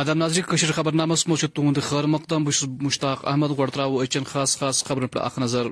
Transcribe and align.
آدم 0.00 0.18
ناظرین 0.18 0.44
کشر 0.44 0.70
خبر 0.72 0.92
نامس 0.92 1.26
مو 1.28 1.36
تہد 1.36 1.78
خیر 1.82 2.06
مقدم 2.06 2.44
بہ 2.44 2.66
مشتاق 2.82 3.26
احمد 3.28 3.50
گۄڈٕ 3.58 3.72
ترٛاوو 3.72 4.00
أچھن 4.02 4.24
خاص 4.26 4.56
خاص 4.58 4.82
خبرن 4.84 5.06
پٮ۪ٹھ 5.06 5.24
اکھ 5.24 5.38
نظر 5.38 5.66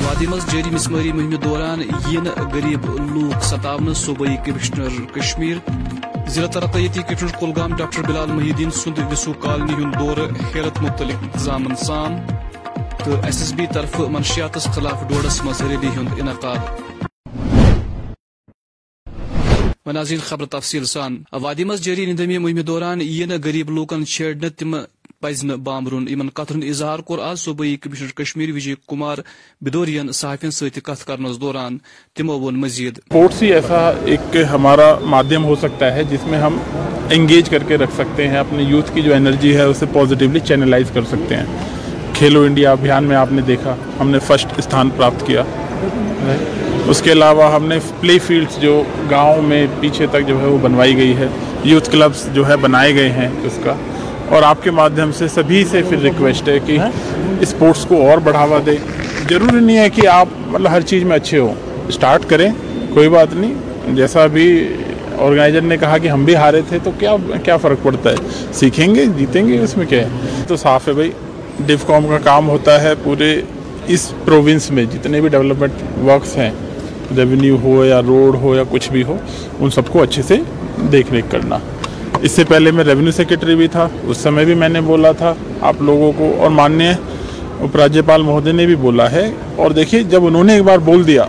وادی 0.00 0.26
مز 0.26 0.46
جاری 0.52 0.70
مسماری 0.70 1.12
مہم 1.12 1.34
دوران 1.36 1.82
ین 2.12 2.26
غریب 2.52 2.86
لوک 3.12 3.44
ستاونہ 3.44 3.94
صوبائی 3.96 4.36
کمشنر 4.46 5.00
کشمیر 5.14 5.56
ضلع 6.28 6.46
ترقیتی 6.48 7.02
کمشنر 7.02 7.38
کلگام 7.40 7.76
ڈاکٹر 7.76 8.02
بلال 8.02 8.32
محی 8.32 8.50
الدین 8.50 8.70
سند 8.82 8.98
وسو 9.12 9.32
کالنی 9.42 9.74
ہند 9.74 9.98
دورہ 9.98 10.28
حیرت 10.54 10.82
مختلف 10.82 11.22
انتظام 11.22 11.74
سان 11.86 12.20
تو 12.98 13.14
ایس 13.14 13.38
ایس 13.38 13.52
بی 13.52 13.66
طرف 13.74 14.00
منشیاتس 14.10 14.68
خلاف 14.74 15.08
ڈوڈس 15.08 15.42
مز 15.44 15.62
ریلی 15.62 15.96
ہند 15.96 16.20
انعقاد 16.20 16.89
ناظرین 19.86 20.20
خبر 20.20 20.46
تفصیل 20.46 20.84
سان. 20.84 21.16
وادی 21.32 21.64
مز 21.64 21.80
جاری 21.80 22.04
نندمی 22.06 22.38
مہم 22.38 22.60
دوران 22.60 23.00
یہ 23.02 23.26
غریب 23.44 23.70
لوکن 23.70 24.04
چھیڑنے 24.06 24.48
تم 24.48 24.74
پز 25.20 25.44
بامبرن 25.64 26.04
ان 26.08 26.28
کتن 26.28 26.62
اظہار 26.62 26.98
کور 26.98 27.18
آج 27.18 27.38
صوبائی 27.38 27.76
کمشنر 27.76 28.10
کشمیر 28.16 28.52
وجے 28.54 28.74
کمار 28.88 29.18
بدورین 29.60 30.12
صحافین 30.12 30.50
ست 30.50 30.78
کت 30.84 31.06
کرنس 31.06 31.40
دوران. 31.40 31.78
تمو 32.16 32.38
ون 32.40 32.60
مزید. 32.60 32.98
اسپورٹس 32.98 33.42
ہی 33.42 33.52
ایسا 33.52 33.80
ایک 34.04 34.36
ہمارا 34.52 34.98
مادھیم 35.04 35.44
ہو 35.44 35.56
سکتا 35.56 35.94
ہے 35.94 36.04
جس 36.04 36.26
میں 36.26 36.38
ہم 36.38 36.58
انگیج 37.10 37.48
کر 37.50 37.62
کے 37.62 37.76
رکھ 37.76 37.94
سکتے 37.94 38.28
ہیں، 38.28 38.38
اپنے 38.38 38.62
یوتھ 38.62 38.94
کی 38.94 39.02
جو 39.02 39.14
انرجی 39.14 39.56
ہے 39.56 39.62
اسے 39.62 39.86
پازیٹیولی 39.92 40.40
چینلائز 40.40 40.90
کر 40.94 41.04
سکتے 41.04 41.36
ہیں۔ 41.36 41.46
کھیلو 42.14 42.42
انڈیا 42.42 42.72
ابھیان 42.72 43.04
میں 43.04 43.16
آپ 43.16 43.32
نے 43.32 43.42
دیکھا، 43.42 43.76
ہم 44.00 44.10
نے 44.10 44.18
فرسٹ 44.18 44.58
استھان 44.58 44.90
پراپت 44.90 45.26
کیا۔ 45.26 45.44
اس 46.86 47.02
کے 47.02 47.12
علاوہ 47.12 47.54
ہم 47.54 47.66
نے 47.66 47.78
پلے 48.00 48.18
فیلڈس 48.18 48.60
جو 48.60 48.82
گاؤں 49.10 49.42
میں 49.42 49.66
پیچھے 49.80 50.06
تک 50.06 50.26
جو 50.26 50.40
ہے 50.40 50.46
وہ 50.46 50.58
بنوائی 50.62 50.96
گئی 50.96 51.16
ہے 51.16 51.26
یوتھ 51.64 51.90
کلبس 51.90 52.34
جو 52.34 52.48
ہے 52.48 52.56
بنائے 52.56 52.94
گئے 52.94 53.08
ہیں 53.08 53.28
اس 53.44 53.58
کا۔ 53.64 53.74
اور 54.28 54.42
آپ 54.42 54.62
کے 54.62 54.70
مادھیم 54.70 55.12
سے 55.12 55.28
سبھی 55.28 55.64
سے 55.70 55.82
پھر 55.88 55.98
ریکویسٹ 55.98 56.48
ہے 56.48 56.58
کہ 56.66 56.78
اسپورٹس 57.40 57.84
کو 57.84 58.10
اور 58.10 58.18
بڑھاوا 58.18 58.58
دے۔ 58.66 58.76
ضروری 59.30 59.64
نہیں 59.64 59.78
ہے 59.78 59.90
کہ 59.90 60.06
آپ 60.06 60.28
مطلب 60.46 60.70
ہر 60.70 60.80
چیز 60.80 61.02
میں 61.02 61.16
اچھے 61.16 61.38
ہوں۔ 61.38 61.54
اسٹارٹ 61.88 62.22
کریں، 62.28 62.50
کوئی 62.94 63.08
بات 63.08 63.28
نہیں۔ 63.32 63.54
جیسا 63.88 64.26
بھی 64.26 64.68
آرگنائزر 65.18 65.60
نے 65.60 65.76
کہا 65.76 65.98
کہ 65.98 66.08
ہم 66.08 66.24
بھی 66.24 66.34
ہارے 66.34 66.60
تھے، 66.68 66.78
تو 66.82 66.90
کیا 66.98 67.16
کیا 67.44 67.56
فرق 67.56 67.82
پڑتا 67.82 68.10
ہے؟ 68.10 68.14
سیکھیں 68.52 68.94
گے، 68.94 69.04
جیتیں 69.06 69.48
گے، 69.48 69.60
اس 69.60 69.76
میں 69.76 69.86
کیا 69.86 70.02
ہے؟ 70.02 70.08
تو 70.46 70.56
صاف 70.56 70.88
ہے 70.88 70.92
بھائی 70.92 71.10
ڈیف 71.66 71.86
کام 71.86 72.06
کا 72.06 72.18
کام 72.18 72.48
ہوتا 72.48 72.82
ہے، 72.82 72.92
پورے 73.04 73.40
اس 73.92 74.12
پروونس 74.24 74.70
میں 74.70 74.84
جتنے 74.84 75.20
بھی 75.20 75.28
ڈیولپمنٹ 75.28 75.72
ورکس 76.06 76.36
ہیں، 76.36 76.50
ریونیو 77.16 77.56
ہو 77.62 77.84
یا 77.84 78.00
روڈ 78.02 78.34
ہو 78.34 78.54
یا 78.54 78.62
کچھ 78.70 78.92
بھی 78.92 79.02
ہو، 79.02 79.16
ان 79.58 79.70
سب 79.70 79.88
کو 79.88 80.02
اچھے 80.02 80.22
سے 80.22 80.36
دیکھ 80.92 81.12
ریکھ 81.12 81.26
کرنا۔ 81.30 81.58
اس 82.22 82.32
سے 82.32 82.44
پہلے 82.44 82.70
میں 82.70 82.84
ریونیو 82.84 83.12
سیکرٹری 83.12 83.54
بھی 83.54 83.68
تھا، 83.68 83.88
اس 84.02 84.16
سمے 84.16 84.44
بھی 84.44 84.54
میں 84.54 84.68
نے 84.68 84.80
بولا 84.80 85.12
تھا، 85.12 85.34
آپ 85.60 85.74
لوگوں 85.80 86.12
کو 86.18 86.34
اور 86.38 86.50
ماننیہ 86.50 86.90
اپ 87.60 87.78
پال 88.06 88.22
مہودے 88.22 88.52
نے 88.52 88.66
بھی 88.66 88.74
بولا 88.74 89.10
ہے۔ 89.12 89.30
اور 89.56 89.70
دیکھیے، 89.70 90.02
جب 90.02 90.26
انہوں 90.26 90.44
نے 90.44 90.54
ایک 90.54 90.62
بار 90.62 90.78
بول 90.78 91.06
دیا 91.06 91.24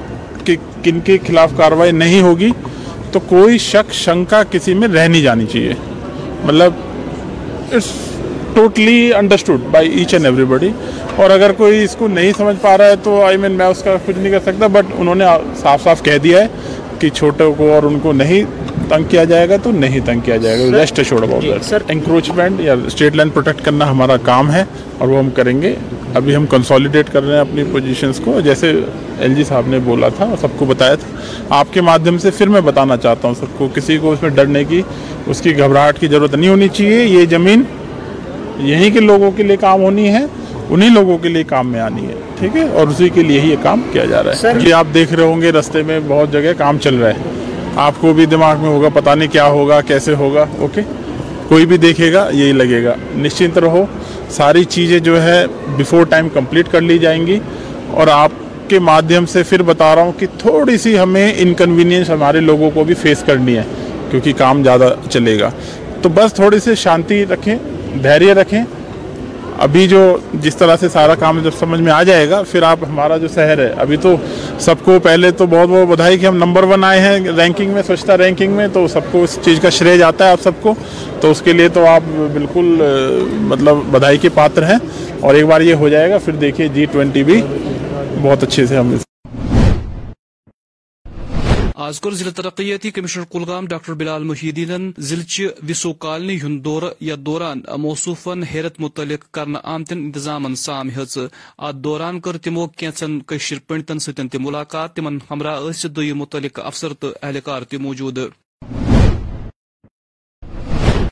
کہ 0.45 0.55
کن 0.83 0.99
کے 0.99 1.17
خلاف 1.27 1.51
کارروائی 1.57 1.91
نہیں 1.91 2.21
ہوگی، 2.21 2.49
تو 3.11 3.19
کوئی 3.19 3.57
شک 3.57 3.93
شنکا 3.93 4.43
کسی 4.43 4.73
میں 4.73 4.87
رہ 4.87 5.07
نہیں 5.07 5.21
جانی 5.21 5.45
چاہیے۔ 5.45 5.73
مطلب 6.43 6.73
it's 7.71 8.10
totally 8.55 9.13
understood 9.13 9.61
by 9.71 9.89
each 9.99 10.13
and 10.13 10.25
everybody 10.45 10.69
اور 11.15 11.29
اگر 11.29 11.51
کوئی 11.57 11.83
اس 11.83 11.95
کو 11.99 12.07
نہیں 12.07 12.31
سمجھ 12.37 12.55
پا 12.61 12.77
رہا 12.77 12.89
ہے 12.89 12.95
تو 13.03 13.21
آئی 13.25 13.37
مین 13.37 13.51
میں 13.51 13.65
اس 13.65 13.83
کا 13.83 13.95
کچھ 14.05 14.17
نہیں 14.17 14.31
کر 14.31 14.39
سکتا 14.45 14.67
بٹ 14.73 14.93
انہوں 14.97 15.15
نے 15.15 15.25
صاف 15.61 15.83
صاف 15.83 16.03
کہہ 16.05 16.17
دیا 16.23 16.41
ہے 16.41 16.47
کہ 16.99 17.09
چھوٹوں 17.09 17.51
کو 17.57 17.71
اور 17.73 17.83
ان 17.83 17.99
کو 17.99 18.11
نہیں 18.13 18.59
تنگ 18.89 19.03
کیا 19.09 19.23
جائے 19.23 19.47
گا 19.49 19.55
تو 19.63 19.71
نہیں 19.71 19.99
تنگ 20.05 20.19
کیا 20.25 20.37
جائے 20.37 20.57
گا. 20.59 20.79
ریسٹ 20.79 20.99
چھوڑ 21.07 21.25
سر 21.63 21.81
انکروچمنٹ 21.89 22.59
یا 22.61 22.75
اسٹیٹ 22.87 23.15
لائن 23.15 23.29
پروٹیکٹ 23.29 23.63
کرنا 23.65 23.89
ہمارا 23.89 24.17
کام 24.23 24.51
ہے 24.51 24.63
اور 24.97 25.07
وہ 25.07 25.19
ہم 25.19 25.29
کریں 25.35 25.61
گے. 25.61 25.73
ابھی 26.15 26.35
ہم 26.35 26.45
کنسالیڈیٹ 26.51 27.11
کر 27.13 27.23
رہے 27.23 27.33
ہیں 27.33 27.41
اپنی 27.41 27.63
پوزیشنس 27.71 28.19
کو. 28.23 28.39
جیسے 28.43 28.71
ایل 29.19 29.35
جی 29.35 29.43
صاحب 29.43 29.67
نے 29.67 29.79
بولا 29.83 30.09
تھا 30.17 30.25
اور 30.25 30.37
سب 30.41 30.57
کو 30.57 30.65
بتایا 30.65 30.95
تھا. 30.95 31.07
آپ 31.57 31.73
کے 31.73 31.81
مادھیم 31.81 32.17
سے 32.17 32.31
پھر 32.37 32.49
میں 32.49 32.61
بتانا 32.61 32.97
چاہتا 32.97 33.27
ہوں 33.27 33.35
سب 33.39 33.57
کو. 33.57 33.67
کسی 33.75 33.97
کو 33.97 34.11
اس 34.11 34.21
میں 34.21 34.29
ڈرنے 34.29 34.63
کی 34.63 34.81
اس 35.27 35.41
کی 35.41 35.57
گھبراہٹ 35.57 35.99
کی 35.99 36.07
ضرورت 36.07 36.35
نہیں 36.35 36.49
ہونی 36.49 36.67
چاہیے. 36.67 37.03
یہ 37.03 37.25
زمین 37.29 37.63
یہیں 38.61 38.91
کے 38.93 38.99
لوگوں 38.99 39.31
کے 39.31 39.43
لیے 39.43 39.57
کام 39.57 39.81
ہونی 39.81 40.09
ہے 40.09 40.25
انہی 40.69 40.89
لوگوں 40.89 41.17
کے 41.17 41.29
لیے 41.29 41.43
کام 41.43 41.71
میں 41.71 41.79
آنی 41.79 42.07
ہے 42.07 42.13
ٹھیک 42.39 42.55
ہے؟ 42.55 42.61
اور 42.61 42.87
اسی 42.87 43.09
کے 43.09 43.23
لیے 43.23 43.41
ہی 43.41 43.51
یہ 43.51 43.55
کام 43.61 43.81
کیا 43.91 44.05
جا 44.05 44.23
رہا 44.23 44.31
ہے۔ 44.31 44.53
یہ 44.61 44.73
آپ 44.73 44.87
دیکھ 44.93 45.13
رہے 45.13 45.23
ہوں 45.23 45.41
گے 45.41 45.51
رستے 45.51 45.83
میں 45.83 45.99
بہت 46.07 46.31
جگہ 46.31 46.53
کام 46.57 46.77
چل 46.77 46.95
رہا 46.95 47.09
ہے۔ 47.09 47.13
آپ 47.75 47.93
کو 47.99 48.13
بھی 48.13 48.25
دماغ 48.25 48.59
میں 48.59 48.69
ہوگا 48.69 48.89
پتہ 48.93 49.09
نہیں 49.09 49.33
کیا 49.33 49.45
ہوگا 49.45 49.81
کیسے 49.81 50.13
ہوگا 50.13 50.45
اوکے؟ 50.59 50.81
کوئی 51.47 51.65
بھی 51.65 51.77
دیکھے 51.77 52.13
گا 52.13 52.29
یہی 52.33 52.51
لگے 52.51 52.83
گا۔ 52.83 52.93
نشچنت 53.17 53.57
رہو 53.57 53.85
ساری 54.29 54.63
چیزیں 54.63 54.99
جو 54.99 55.23
ہے 55.23 55.45
بیفور 55.77 56.05
ٹائم 56.05 56.29
کمپلیٹ 56.29 56.65
کر 56.71 56.81
لی 56.81 56.97
جائیں 56.97 57.27
گی۔ 57.27 57.39
اور 57.89 58.07
آپ 58.07 58.31
کے 58.67 58.79
مادھیم 58.79 59.25
سے 59.25 59.43
پھر 59.43 59.61
بتا 59.61 59.95
رہا 59.95 60.01
ہوں 60.01 60.11
کہ 60.19 60.27
تھوڑی 60.37 60.77
سی 60.77 60.99
ہمیں 60.99 61.33
انکنوینئنس 61.37 62.09
ہمارے 62.09 62.39
لوگوں 62.39 62.71
کو 62.71 62.83
بھی 62.83 62.95
فیس 62.95 63.23
کرنی 63.25 63.57
ہے 63.57 63.63
کیونکہ 64.11 64.33
کام 64.37 64.63
زیادہ 64.63 64.93
چلے 65.09 65.39
گا۔ 65.39 65.49
تو 66.01 66.09
بس 66.09 66.33
تھوڑی 66.33 66.59
سی 66.59 66.75
شانتی 66.75 67.25
رکھیں۔ 67.25 67.55
دھیریہ 68.03 68.33
رکھیں۔ 68.33 68.63
ابھی 69.57 69.87
جو 69.87 70.17
جس 70.33 70.55
طرح 70.55 70.75
سے 70.79 70.89
سارا 70.89 71.15
کام 71.15 71.39
جب 71.43 71.49
سمجھ 71.59 71.79
میں 71.81 71.91
آ 71.91 72.03
جائے 72.03 72.29
گا، 72.29 72.41
پھر 72.51 72.63
آپ 72.63 72.77
ہمارا 72.89 73.17
جو 73.17 73.27
شہر 73.27 73.59
ہے، 73.59 73.73
ابھی 73.77 73.97
تو 73.97 74.15
سب 74.59 74.75
کو 74.83 74.99
پہلے 75.03 75.31
تو 75.31 75.45
بہت 75.45 75.69
بہت 75.69 75.87
بدھائی 75.87 76.17
کہ 76.17 76.25
ہم 76.25 76.37
نمبر 76.37 76.63
ون 76.63 76.83
آئے 76.83 76.99
ہیں 76.99 77.19
رینکنگ 77.37 77.71
میں 77.71 77.81
سوچتا 77.87 78.17
رینکنگ 78.17 78.53
میں، 78.53 78.67
تو 78.73 78.87
سب 78.87 79.11
کو 79.11 79.23
اس 79.23 79.37
چیز 79.41 79.59
کا 79.59 79.69
شرے 79.69 79.97
جاتا 79.97 80.25
ہے 80.25 80.31
آپ 80.31 80.41
سب 80.41 80.61
کو۔ 80.61 80.73
تو 81.21 81.31
اس 81.31 81.41
کے 81.41 81.53
لیے 81.53 81.67
تو 81.67 81.85
آپ 81.87 82.01
بالکل 82.33 82.75
مطلب 83.41 83.77
بدھائی 83.91 84.17
کے 84.17 84.29
پاتر 84.33 84.63
ہیں۔ 84.63 84.77
اور 85.19 85.33
ایک 85.33 85.45
بار 85.45 85.61
یہ 85.61 85.73
ہو 85.73 85.89
جائے 85.89 86.09
گا، 86.09 86.17
پھر 86.17 86.33
دیکھیے 86.33 86.67
جی 86.67 86.85
ٹوینٹی 86.91 87.23
بھی 87.23 87.41
بہت 88.21 88.43
اچھے 88.43 88.65
سے 88.65 88.77
ہم 88.77 88.95
آز 91.75 91.99
کور 92.01 92.11
ضلع 92.11 92.31
ترقیتی 92.31 92.89
کمشنر 92.91 93.23
کلگام 93.31 93.67
ڈاکٹر 93.67 93.93
بلال 93.93 94.23
محی 94.23 94.49
الدین 94.49 94.91
ضلع 94.99 95.47
وسو 95.69 95.93
کالنی 95.93 96.35
ہند 96.43 96.63
دور 96.65 96.83
یا 96.99 97.15
دوران 97.19 97.61
موصوفن 97.79 98.43
حیرت 98.43 98.79
متعلق 98.79 99.23
کرنا 99.31 99.59
آمتن 99.63 99.97
انتظام 99.97 100.55
سام 100.55 100.89
ہز 100.89 101.17
ات 101.57 101.75
دوران 101.75 102.19
کر 102.21 102.37
تمو 102.37 102.67
کینچن 102.67 103.19
کشر 103.19 103.59
پنڈتن 103.67 103.99
ستن 103.99 104.29
تہ 104.29 104.37
ملاقات، 104.39 104.95
تمن 104.95 105.17
ہمراہ 105.31 105.59
اس 105.59 105.85
دئی 105.95 106.13
متعلق 106.13 106.59
افسر 106.59 106.93
تو 106.93 107.11
اہلکار 107.21 107.61
تہ 107.61 107.77
موجود۔ 107.77 108.19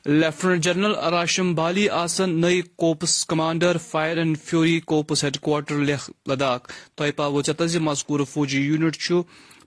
لیفٹنٹ 0.06 0.64
جنرل 0.64 0.94
راشم 1.12 1.54
بالی 1.54 1.88
آسن 1.88 2.40
نئی 2.40 2.62
corps 2.76 3.24
commander 3.26 3.76
fire 3.90 4.16
and 4.16 4.38
fury 4.44 4.78
corps 4.80 5.24
headquarter 5.38 5.78
Leh 5.78 6.10
Ladakh. 6.28 6.70
تہ 6.96 7.10
پاو 7.16 7.42
چتہ 7.42 7.78
مذکور 7.80 8.20
فوجی 8.30 8.60
یونٹ 8.60 8.96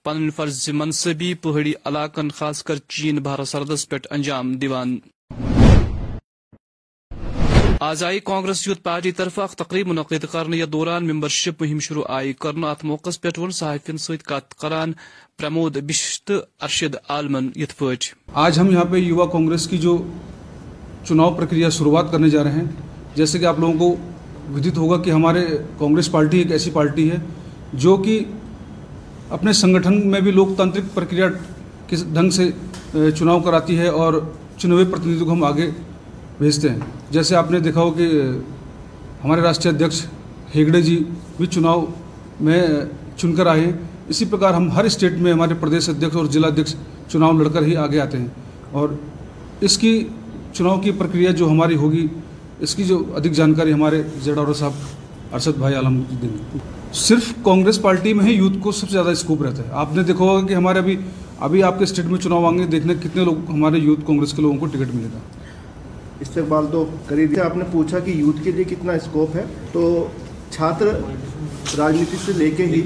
پن 0.05 0.29
فرض 0.29 0.69
منصبی 0.69 1.33
پہاڑی 1.33 1.73
علاقن، 1.85 2.29
خاص 2.29 2.63
کر 2.63 2.77
چین 2.89 3.17
بھارت 3.23 3.47
سردس 3.47 3.87
پہ 3.89 3.97
انجام 4.11 4.53
دیوان 4.53 4.97
آز 7.79 8.03
آئی 8.03 8.19
کانگریس 8.19 8.67
یوتھ 8.67 8.81
پارٹی 8.83 9.11
طرف 9.11 9.39
اخ 9.39 9.55
تقریب 9.55 9.87
منعقد 9.87 10.25
کرنے 10.31 10.57
یا 10.57 10.65
دوران 10.73 11.07
ممبرشپ 11.07 11.61
مہم 11.61 11.79
شروع 11.79 12.03
آئی 12.09 12.33
کرنا 12.33 12.71
ات 12.71 12.83
موقع 12.85 13.09
پہ 13.21 13.29
ون 13.37 13.51
صحافین 13.51 13.97
ست 13.97 14.25
کت 14.25 14.53
کران 14.55 14.93
پرمود 15.39 15.77
بشت 15.87 16.31
ارشد 16.61 16.95
عالمن 17.09 17.49
یت 17.55 17.77
پٹ 17.77 18.13
آج 18.43 18.59
ہم 18.59 18.71
یہاں 18.71 18.85
پہ 18.91 18.97
یوا 18.97 19.25
کانگریس 19.31 19.67
کی 19.67 19.77
جو 19.77 19.97
چناؤ 21.07 21.33
پرکریا 21.35 21.69
شروعات 21.69 22.11
کرنے 22.11 22.29
جا 22.29 22.43
رہے 22.43 22.51
ہیں، 22.51 22.65
جیسے 23.15 23.39
کہ 23.39 23.45
آپ 23.45 23.59
لوگوں 23.59 23.79
کو 23.79 23.95
ودت 24.53 24.77
ہوگا 24.77 25.01
کہ 25.03 25.09
ہمارے 25.11 25.45
کانگریس 25.79 26.11
پارٹی 26.11 26.37
ایک 26.37 26.51
ایسی 26.51 26.71
پارٹی 26.71 27.09
ہے 27.11 27.17
جو 27.73 27.95
کہ 27.97 28.23
اپنے 29.29 29.53
سنگٹھن 29.53 30.07
میں 30.11 30.19
بھی 30.19 30.31
لوکتانترک 30.31 30.93
پرکریا 30.93 31.27
کس 31.87 32.03
ڈھنگ 32.13 32.29
سے 32.29 32.49
چناؤ 33.15 33.39
کراتی 33.39 33.77
ہے 33.79 33.87
اور 33.87 34.13
چنے 34.57 34.73
ہوئے 34.73 34.85
کو 35.19 35.31
ہم 35.31 35.43
آگے 35.43 35.69
بھیجتے 36.37 36.69
ہیں۔ 36.69 36.79
جیسے 37.11 37.35
آپ 37.35 37.51
نے 37.51 37.59
دیکھا 37.59 37.81
ہو 37.81 37.91
کہ 37.91 38.09
ہمارے 39.23 39.41
راشٹریہ 39.41 39.73
ادھیش 39.73 40.05
ہیگڑے 40.55 40.81
جی 40.81 41.03
بھی 41.37 41.45
چناؤ 41.45 41.85
میں 42.41 42.61
چن 43.17 43.35
کر 43.35 43.47
آئے 43.47 43.61
ہیں۔ 43.61 43.71
اسی 44.07 44.25
پرکار 44.25 44.53
ہم 44.53 44.71
ہر 44.71 44.83
اسٹیٹ 44.85 45.13
میں 45.13 45.33
ہمارے 45.33 45.53
پردیش 45.59 45.89
ادھیش 45.89 46.15
اور 46.15 46.25
ضلع 46.25 46.47
ادھیش 46.47 46.75
چناؤ 47.11 47.31
لڑ 47.31 47.47
کر 47.47 47.63
ہی 47.63 47.75
آگے 47.75 47.99
آتے 47.99 48.17
ہیں۔ 48.17 48.27
اور 48.71 48.89
اس 49.61 49.77
کی 49.77 50.03
چناؤ 50.53 50.79
کی 50.79 50.91
پرکریا 50.91 51.31
جو 51.31 51.49
ہماری 51.49 51.75
ہوگی، 51.75 52.07
اس 52.59 52.75
کی 52.75 52.83
جو 52.83 53.03
ادھک 53.15 53.31
جانکاری 53.31 53.73
ہمارے 53.73 54.01
زیڈا 54.23 54.53
صاحب 54.53 54.71
ارشد 55.33 55.57
بھائی 55.57 55.75
عالم 55.75 56.01
الدین 56.11 56.57
صرف 56.93 57.33
کانگریس 57.43 57.81
پارٹی 57.81 58.13
میں 58.13 58.25
ہی 58.25 58.33
یوتھ 58.33 58.57
کو 58.61 58.71
سب 58.71 58.87
سے 58.87 58.93
زیادہ 58.93 59.09
اسکوپ 59.09 59.41
رہتا 59.41 59.63
ہے۔ 59.63 59.69
آپ 59.71 59.93
نے 59.93 60.03
دیکھا 60.03 60.25
ہوگا 60.25 60.45
کہ 60.47 60.53
ہمارے 60.53 60.79
ابھی 60.79 60.97
ابھی 61.45 61.63
آپ 61.63 61.77
کے 61.77 61.83
اسٹیٹ 61.83 62.05
میں 62.05 62.19
چناؤ 62.19 62.45
آئیں 62.45 62.57
گے، 62.59 62.65
دیکھنے 62.65 62.93
کتنے 63.03 63.23
لوگ 63.25 63.49
ہمارے 63.49 63.77
یوتھ 63.77 64.01
کانگریس 64.07 64.33
کے 64.33 64.41
لوگوں 64.41 64.57
کو 64.57 64.65
ٹکٹ 64.65 64.93
ملے 64.95 65.07
گا۔ 65.13 65.19
استقبال 66.19 66.65
تو 66.71 66.85
کری 67.07 67.25
دیا 67.27 67.45
آپ 67.45 67.57
نے 67.57 67.63
پوچھا 67.71 67.99
کہ 67.99 68.11
یوتھ 68.11 68.43
کے 68.43 68.51
لیے 68.51 68.63
کتنا 68.63 68.93
اسکوپ 68.93 69.35
ہے۔ 69.35 69.43
تو 69.71 70.07
چھاتر 70.51 70.87
راجنیتی 71.77 72.17
سے 72.25 72.31
لے 72.33 72.49
کے 72.51 72.65
ہی 72.65 72.81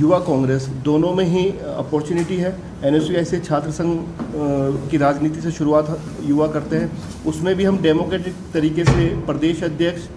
یوا 0.00 0.18
کانگریس 0.26 0.66
دونوں 0.84 1.14
میں 1.14 1.24
ہی 1.24 1.48
اپورچونیٹی 1.76 2.40
ہے۔ 2.40 2.50
این 2.82 2.94
ایس 2.94 3.10
یو 3.10 3.16
ایسے 3.16 3.40
چھاتر 3.46 3.70
سنگھ 3.70 4.90
کی 4.90 4.98
راجنیتی 4.98 5.40
سے 5.40 5.50
شروعات 5.58 5.90
یوا 6.28 6.46
کرتے 6.46 6.80
ہیں۔ 6.80 6.86
اس 7.24 7.42
میں 7.42 7.54
بھی 7.54 7.66
ہم 7.66 7.76
ڈیموکریٹک 7.82 8.52
طریقے 8.52 8.84
سے 8.84 9.08
پردیش 9.26 9.62
ادھیش 9.62 10.08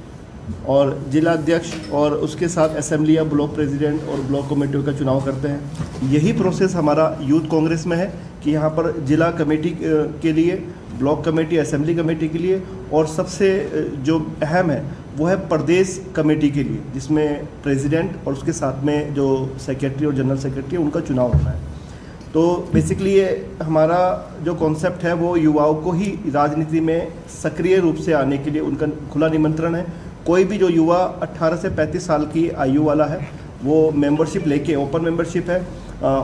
اور 0.63 0.90
ضلع 1.12 1.31
ادھیکش 1.31 1.74
اور 1.90 2.12
اس 2.12 2.36
کے 2.36 2.48
ساتھ 2.48 2.78
اسمبلی 2.78 3.13
یا 3.13 3.24
بلاک 3.24 3.56
پریزیڈنٹ 3.56 4.00
اور 4.07 4.18
بلاک 4.28 4.50
کمیٹیوں 4.50 4.84
کا 4.84 4.94
چناؤ 4.94 5.19
کرتے 5.19 5.48
ہیں۔ 5.48 5.57
یہی 6.01 6.31
پروسیس 6.38 6.75
ہمارا 6.75 7.13
یوتھ 7.19 7.46
کانگریس 7.50 7.86
میں 7.86 7.98
ہے 7.98 8.10
کہ 8.44 8.50
یہاں 8.50 8.69
پر 8.69 8.92
ضلع 9.07 9.30
کمیٹی 9.31 9.74
کے 10.22 10.31
لیے، 10.31 10.56
بلاک 10.98 11.25
کمیٹی، 11.25 11.60
اسمبلی 11.60 11.94
کمیٹی 11.94 12.28
کے 12.28 12.38
لیے 12.38 12.57
اور 12.90 13.06
سب 13.06 13.30
سے 13.30 13.68
جو 14.04 14.19
اہم 14.42 14.72
ہے، 14.72 14.81
وہ 15.18 15.30
ہے 15.30 15.36
پردیس 15.50 16.00
کمیٹی 16.13 16.50
کے 16.50 16.63
لیے، 16.63 16.78
جس 16.94 17.12
میں 17.12 17.28
پریزیڈنٹ 17.63 18.10
اور 18.24 18.34
اس 18.34 18.44
کے 18.45 18.52
ساتھ 18.52 18.86
میں 18.86 19.04
جو 19.13 19.45
سیکریٹری 19.60 20.06
اور 20.06 20.13
جنرل 20.13 20.38
سیکریٹری 20.38 20.78
ان 20.78 20.90
کا 20.90 21.00
چناؤ 21.07 21.28
ہوتا 21.28 21.54
ہے۔ 21.54 21.57
تو 22.31 22.66
بیسکلی 22.74 23.18
یہ 23.18 23.25
ہمارا 23.68 24.00
جو 24.44 24.54
کانسیپٹ 24.54 25.04
ہے، 25.04 25.13
وہ 25.13 25.40
یوواؤں 25.40 25.81
کو 25.81 25.92
ہی 25.92 26.16
راجنیتی 26.34 26.80
میں 26.80 27.00
سکری 27.42 27.75
روپ 27.75 28.00
سے 28.00 28.13
آنے 28.13 28.38
کے 28.38 28.50
لیے 28.50 28.62
ان 28.62 28.75
کا 28.75 28.86
کھلا 29.12 29.28
نمنترن 29.28 29.75
ہے۔ 29.75 29.84
کوئی 30.30 30.44
بھی 30.46 30.58
جو 30.58 30.70
یووا 30.70 30.98
اٹھارہ 31.22 31.54
سے 31.62 31.68
پینتیس 31.76 32.04
سال 32.04 32.26
کی 32.34 32.50
آیو 32.52 32.84
والا 32.84 33.10
ہے، 33.10 33.18
وہ 33.64 33.92
ممبرشپ 33.96 34.48
لے 34.48 34.60
کے 34.60 34.76
اوپن 34.76 35.04
ممبرشپ 35.04 35.50
ہے۔ 35.50 35.60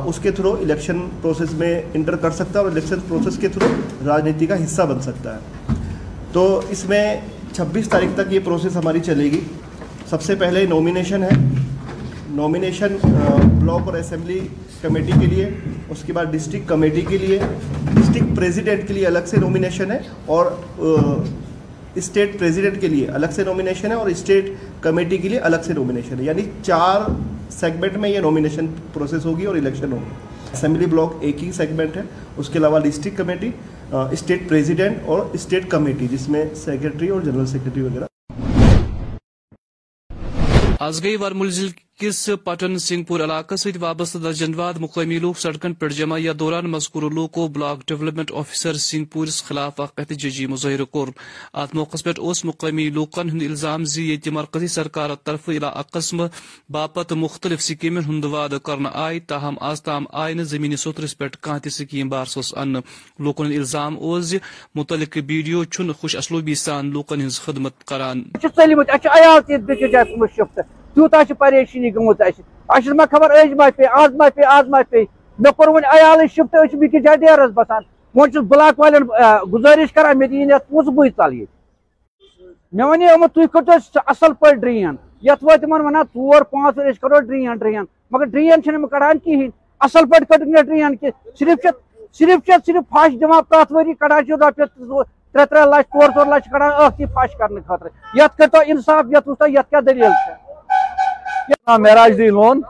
اس 0.05 0.19
کے 0.21 0.31
تھرو 0.31 0.51
الیکشن 0.61 0.99
پروسیس 1.21 1.53
میں 1.53 1.81
انٹر 1.93 2.15
کر 2.15 2.31
سکتا 2.31 2.59
ہے 2.59 2.63
اور 2.63 2.71
الیکشن 2.71 2.99
پروسیس 3.07 3.37
کے 3.37 3.47
تھرو 3.47 3.67
راجنیتی 4.05 4.45
کا 4.45 4.63
حصہ 4.63 4.81
بن 4.81 4.99
سکتا 5.01 5.35
ہے۔ 5.35 5.73
تو 6.31 6.61
اس 6.69 6.85
میں 6.89 7.05
چھبیس 7.53 7.89
تاریخ 7.89 8.15
تک 8.15 8.33
یہ 8.33 8.39
پروسیس 8.45 8.75
ہماری 8.75 8.99
چلے 8.99 9.23
گی۔ 9.23 9.39
سب 10.09 10.21
سے 10.21 10.35
پہلے 10.35 10.65
نومینیشن 10.65 11.23
ہے۔ 11.23 11.29
نومینیشن 12.29 12.97
بلاک 13.01 13.81
اور 13.85 13.93
اسمبلی 13.93 14.39
کمیٹی 14.81 15.11
کے 15.19 15.25
لیے، 15.25 15.49
اس 15.89 16.03
کے 16.05 16.13
بعد 16.13 16.25
ڈسٹرکٹ 16.31 16.69
کمیٹی 16.69 17.01
کے 17.01 17.17
لیے۔ 17.17 17.39
ڈسٹرکٹ 17.93 18.35
پریزیڈنٹ 18.35 18.87
کے 18.87 18.93
لیے 18.93 19.07
الگ 19.07 19.25
سے 19.25 19.37
نومینیشن 19.37 19.91
ہے 19.91 19.99
اور 20.25 20.51
اسٹیٹ 21.95 22.37
پریزیڈنٹ 22.39 22.81
کے 22.81 22.87
لیے 22.87 23.07
الگ 23.07 23.31
سے 23.31 23.43
نومینیشن 23.43 23.91
ہے 23.91 23.95
اور 23.95 24.07
اسٹیٹ 24.09 24.45
کمیٹی 24.81 25.17
کے 25.17 25.29
لیے 25.29 25.39
الگ 25.49 25.63
سے 25.65 25.73
نومینیشن 25.73 26.19
ہے 26.19 26.23
یعنی 26.23 26.43
چار 26.63 27.09
سیگمنٹ 27.59 27.97
میں 27.97 28.09
یہ 28.09 28.19
نومینیشن 28.19 28.65
پروسیس 28.93 29.25
ہوگی 29.25 29.45
اور 29.45 29.55
الیکشن 29.55 29.91
ہوگی۔ 29.91 30.13
اسمبلی 30.53 30.85
بلاک 30.85 31.13
ایک 31.21 31.43
ہی 31.43 31.51
سیگمنٹ 31.51 31.97
ہے، 31.97 32.01
اس 32.37 32.49
کے 32.49 32.59
علاوہ 32.59 32.79
ڈسٹرکٹ 32.79 33.17
کمیٹی 33.17 33.49
اسٹیٹ 33.91 34.47
پریزیڈنٹ 34.49 34.97
اور 35.05 35.25
اسٹیٹ 35.33 35.69
کمیٹی 35.69 36.07
جس 36.11 36.27
میں 36.29 36.43
سیکرٹری 36.55 37.07
اور 37.07 37.21
جنرل 37.21 37.45
سیکرٹری 37.45 37.81
وغیرہ۔ 37.81 38.05
کس 41.99 42.29
پٹن 42.43 42.77
سنگھ 42.77 43.03
پور 43.03 43.19
علاقہ 43.19 43.55
ست 43.55 43.77
وابستہ 43.79 44.17
درجنواد 44.17 44.73
مقامی 44.79 45.19
لوگ 45.19 45.33
سڑکن 45.33 45.73
پہ 45.73 45.87
جمع 45.87 46.17
یا 46.19 46.33
دوران 46.39 46.65
مذکور 46.71 47.03
لوگ 47.11 47.29
کو 47.29 47.47
بلاک 47.47 47.87
ڈیولپمنٹ 47.87 48.31
آفیسر 48.35 48.73
سنگھ 48.73 49.05
پورس 49.05 49.43
خلاف 49.43 49.79
احتجاجی 49.79 50.45
مظاہرہ 50.45 50.85
کور۔ 50.85 51.07
ات 51.53 51.75
موقع 51.75 51.97
پہ 52.03 52.11
مقامی 52.43 52.89
لوکن 52.89 53.29
ہند 53.29 53.41
الزام 53.41 53.85
زی 53.85 54.09
یہ 54.11 54.29
مرکزی 54.31 54.67
سرکار 54.67 55.09
طرف 55.23 55.49
علاقہ 55.49 56.27
باپت 56.69 57.13
مختلف 57.13 57.61
سکیمن 57.61 58.03
ہند 58.07 58.25
وعدہ 58.25 58.57
کرنا 58.63 58.89
آئی 58.93 59.19
تاہم 59.19 59.55
آز 59.61 59.81
تام 59.81 60.05
آئی 60.13 60.33
نا 60.33 60.43
زمینی 60.43 60.75
سوترس 60.75 61.17
پہ 61.17 61.27
کان 61.41 61.59
تہ 61.59 61.69
سکیم 61.69 62.09
بارسس 62.09 62.53
ان 62.57 62.73
لوکن 63.19 63.45
الزام 63.45 63.97
اس 63.99 64.35
متعلق 64.75 65.17
ویڈیو 65.27 65.63
چھ 65.63 65.91
خوش 65.99 66.15
اسلوبی 66.15 66.55
سان 66.55 66.91
لوکن 66.91 67.25
ہز 67.25 67.39
خدمت 67.39 67.83
کران۔ 67.83 68.23
تیوتہ 70.95 71.33
پریشانی 71.39 71.93
گمت 71.95 72.21
اہس 72.21 72.87
ما 72.97 73.03
خبر 73.11 73.31
أج 73.41 73.53
ما 73.59 73.69
پی، 73.75 73.85
آز 74.01 74.15
ما 74.15 74.29
پی، 74.35 74.43
آز 74.57 74.67
ما 74.69 74.81
پی۔ 74.89 75.03
مے 75.39 75.49
کور 75.55 75.67
ون 75.67 75.85
عیال 75.93 76.25
شفٹ 76.27 76.55
أسۍ 76.55 76.77
بیٚکِس 76.79 77.03
جایہِ 77.03 77.19
ڈیرس 77.19 77.51
بسان۔ 77.53 77.81
وۄنۍ 78.15 78.31
چھُس 78.31 78.43
بلاک 78.49 78.79
والٮ۪ن 78.79 79.03
گُزٲرِش 79.51 79.91
کران 79.93 80.17
مےٚ 80.19 80.29
دِیِن 80.29 80.49
یتھ 80.51 80.69
پونٛسہٕ 80.69 80.93
بٕے 80.95 81.09
ژل 81.09 81.33
ییٚتہِ 81.33 81.53
مےٚ 82.75 82.87
ونے 82.89 83.05
یِمو 83.05 83.27
تُہۍ 83.33 83.47
کٔرتو 83.53 83.99
اصل 84.05 84.33
پٲٹھۍ 84.39 84.59
ڈرین۔ 84.61 84.95
یتھ 85.21 85.43
وٲتۍ 85.43 85.59
تِمن 85.61 85.81
ونان 85.85 86.03
ژور 86.13 86.41
پانٛژھ 86.41 86.79
أسۍ 86.79 86.99
کرو 87.01 87.19
ڈرین 87.27 87.57
ڈرین۔ 87.57 87.83
مگر 88.11 88.25
ڈرین 88.25 88.63
چھِنہٕ 88.63 88.79
یِم 88.79 88.87
کڑان 88.87 89.19
کِہیٖنۍ 89.19 89.49
اصل 89.85 90.03
پٲٹھۍ 90.09 90.25
کٔڑٕکھ 90.29 90.49
مےٚ 90.49 90.63
ڈرین 90.63 90.95
کہِ 90.95 91.09
صرف 91.39 91.61
چھِ 91.61 91.69
صرف 92.17 92.45
چھِ 92.45 92.53
صرف 92.65 92.83
پھش 92.89 93.19
دِوان 93.21 93.43
پرٛٮ۪تھ 93.49 93.73
ؤری 93.73 93.93
کڑان 93.93 94.25
چھِ 94.25 94.31
رۄپیس 94.41 94.69
ترٛےٚ 95.33 95.45
ترٛےٚ 95.49 95.67
لچھ 95.71 95.87
ژور 95.93 96.09
ژور 96.15 96.25
لچھ 96.33 96.49
کڑان 96.51 96.71
ٲکھتی 96.71 97.05
پھش 97.05 97.35
کرنہٕ 97.37 97.63
خٲطرٕ 97.67 97.91
یتھ 98.13 98.37
کٔرتو 98.37 98.59
انصاف 98.65 99.05
یتھ 99.11 99.27
وٕچھتو 99.27 99.47
یتھ 99.47 99.69
کیٛاہ 99.69 99.81
دٔلیٖل 99.81 100.11
چھےٚ 100.23 100.44
معراج 101.67 102.17
دی 102.17 102.29
لون 102.29 102.61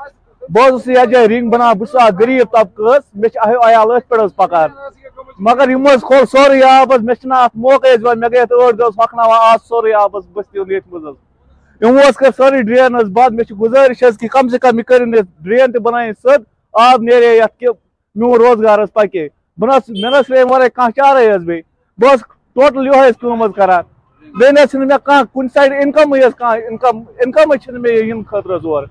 بہت 0.41 0.87
یہ 0.87 1.25
رنگ 1.29 1.49
بنا 1.49 1.71
بس 1.73 1.95
غریب 2.19 2.51
طبقہ۔ 2.51 2.97
مے 3.15 3.27
عیال 3.67 3.91
ات 3.91 4.07
پہ 4.09 4.27
پکان 4.35 4.69
مگر 5.45 5.69
ہم 5.69 5.85
کھول 6.07 6.25
سوری 6.31 6.61
آب 6.63 6.93
مے 7.03 7.13
ات 7.31 7.55
موقع 7.55 8.13
مے 8.15 8.27
گئی 8.31 8.39
ٲٹھ 8.41 8.75
دۄہ 8.77 8.89
ہۄکھناوان 8.99 9.39
آز 9.51 9.67
سورُے 9.67 9.93
آب 10.01 10.11
بستی 10.33 10.59
یت 10.75 10.83
منٛز 10.91 11.15
یِمو 11.81 11.99
حظ 11.99 12.17
کٔر 12.17 12.61
ڈرین 12.61 12.95
حظ 12.95 13.09
بنٛد 13.11 13.31
مےٚ 13.33 13.45
چھِ 13.47 14.27
کم 14.31 14.49
سے 14.49 14.57
کم 14.59 14.77
یہِ 14.79 14.85
کٔرِنۍ 14.85 15.21
ڈرین 15.43 15.71
تہِ 15.71 15.81
بنٲیِن 15.81 16.13
سیوٚد 16.21 16.43
آب 16.73 17.01
نیرے 17.03 17.35
یتھ 17.37 17.57
کہِ 17.59 17.69
میون 18.15 18.39
روزگار 18.41 18.85
پکے 18.93 19.27
بہٕ 19.57 19.69
نہ 19.69 19.75
حظ 19.75 19.89
مےٚ 19.89 20.11
نہ 20.11 20.89
چارے 20.95 21.31
حظ 21.31 21.43
بیٚیہِ 21.45 22.15
ٹوٹل 22.55 22.85
یِہوے 22.87 23.07
حظ 23.07 23.17
کٲم 23.21 23.51
کران 23.51 23.83
بیٚیہِ 24.33 24.53
نہ 24.53 24.59
حظ 24.61 24.69
چھِنہٕ 24.71 24.87
مےٚ 24.87 24.97
کانٛہہ 25.05 25.31
کُنہِ 25.33 25.49
سایڈٕ 25.53 25.79
اِنکَمٕے 25.81 26.19
حظ 26.25 26.35
کانٛہہ 26.39 26.67
اِنکَم 26.69 26.95
اِنکَمٕے 27.23 27.57
چھِنہٕ 27.63 27.81
مےٚ 27.81 27.93
ییٚمہِ 27.95 28.25
خٲطرٕ 28.29 28.55
حظ 28.55 28.65
اورٕ 28.65 28.87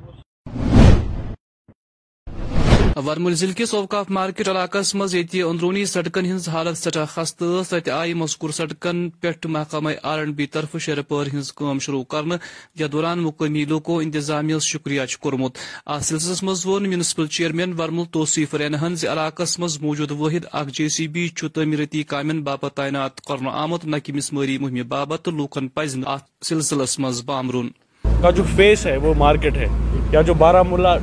ورمل 2.96 3.34
ضلع 3.34 3.52
کس 3.56 3.72
اوقاف 3.74 4.10
مارکیٹ 4.10 4.48
علاقس 4.48 4.94
مز 4.94 5.14
یہ 5.14 5.42
اندرونی 5.42 5.84
سڑکن 5.84 6.26
ہز 6.26 6.48
حالت 6.48 6.76
سٹھا 6.78 7.04
خستہ 7.04 7.44
تت 7.70 7.88
آئی 7.88 8.12
مذکور 8.14 8.50
سڑکن 8.50 9.08
پہ 9.20 9.30
محکمہ 9.46 9.90
آر 10.02 10.18
اینڈ 10.18 10.34
بی 10.36 10.46
طرف 10.46 10.76
شیرپور 10.80 11.26
ہز 11.34 11.52
کام 11.52 11.78
شروع 11.78 12.02
کرنے 12.04 12.36
یا 12.76 12.86
دوران 12.92 13.18
مقامی 13.18 13.64
لوکو 13.64 13.98
انتظامیہ 13.98 14.58
شکریہ 14.62 15.02
کورمت 15.20 15.58
ات 15.86 16.04
سلسلس 16.04 16.42
مز 16.42 16.64
وون 16.66 16.88
میونسپل 16.88 17.26
چیئرمین 17.28 17.72
ورمل 17.80 18.04
توصیف 18.12 18.54
رینہن 18.54 18.94
زِ 18.94 19.08
علاقس 19.08 19.58
مز 19.58 19.80
موجود 19.82 20.10
واحد 20.10 20.46
اخ 20.52 20.68
جے 20.68 20.88
سی 20.88 21.08
بی 21.08 21.28
تعمیرتی 21.44 22.02
کامین 22.04 22.42
باپت 22.42 22.76
تعینات 22.76 23.20
کرنے 23.20 23.50
آمت 23.54 23.84
نہ 23.84 23.96
کہ 24.04 24.12
مسماری 24.12 24.58
مہم 24.58 24.88
باپت 24.88 25.28
لوکن 25.30 25.68
پز 25.68 25.96
ات 26.06 26.44
سلسلس 26.44 26.98
مز 26.98 27.22
بامرون 27.24 27.70
کا 28.04 28.30
جو 28.30 28.42
فیس 28.56 28.86
ہے 28.86 28.96
وہ 28.96 29.14
مارکیٹ 29.18 29.56
ہے 29.56 29.68
یا 30.12 30.20
جو 30.20 30.34
بارہ 30.34 30.62
ملا 30.62 30.96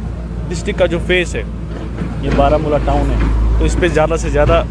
ڈسٹرکٹ 0.50 0.80
کا 0.80 0.86
جو 0.86 1.00
فیس 1.08 1.36
ہے 1.36 1.44
یہ 2.22 2.30
بارہ 2.36 2.58
مولہ 2.58 2.76
ٹاؤن 2.86 3.12
ہے۔ 3.12 3.16
تو 3.60 3.66
اس 3.66 3.78
پہ 3.80 3.88
زیادہ 3.88 4.16
سے 4.20 4.30
زیادہ 4.30 4.64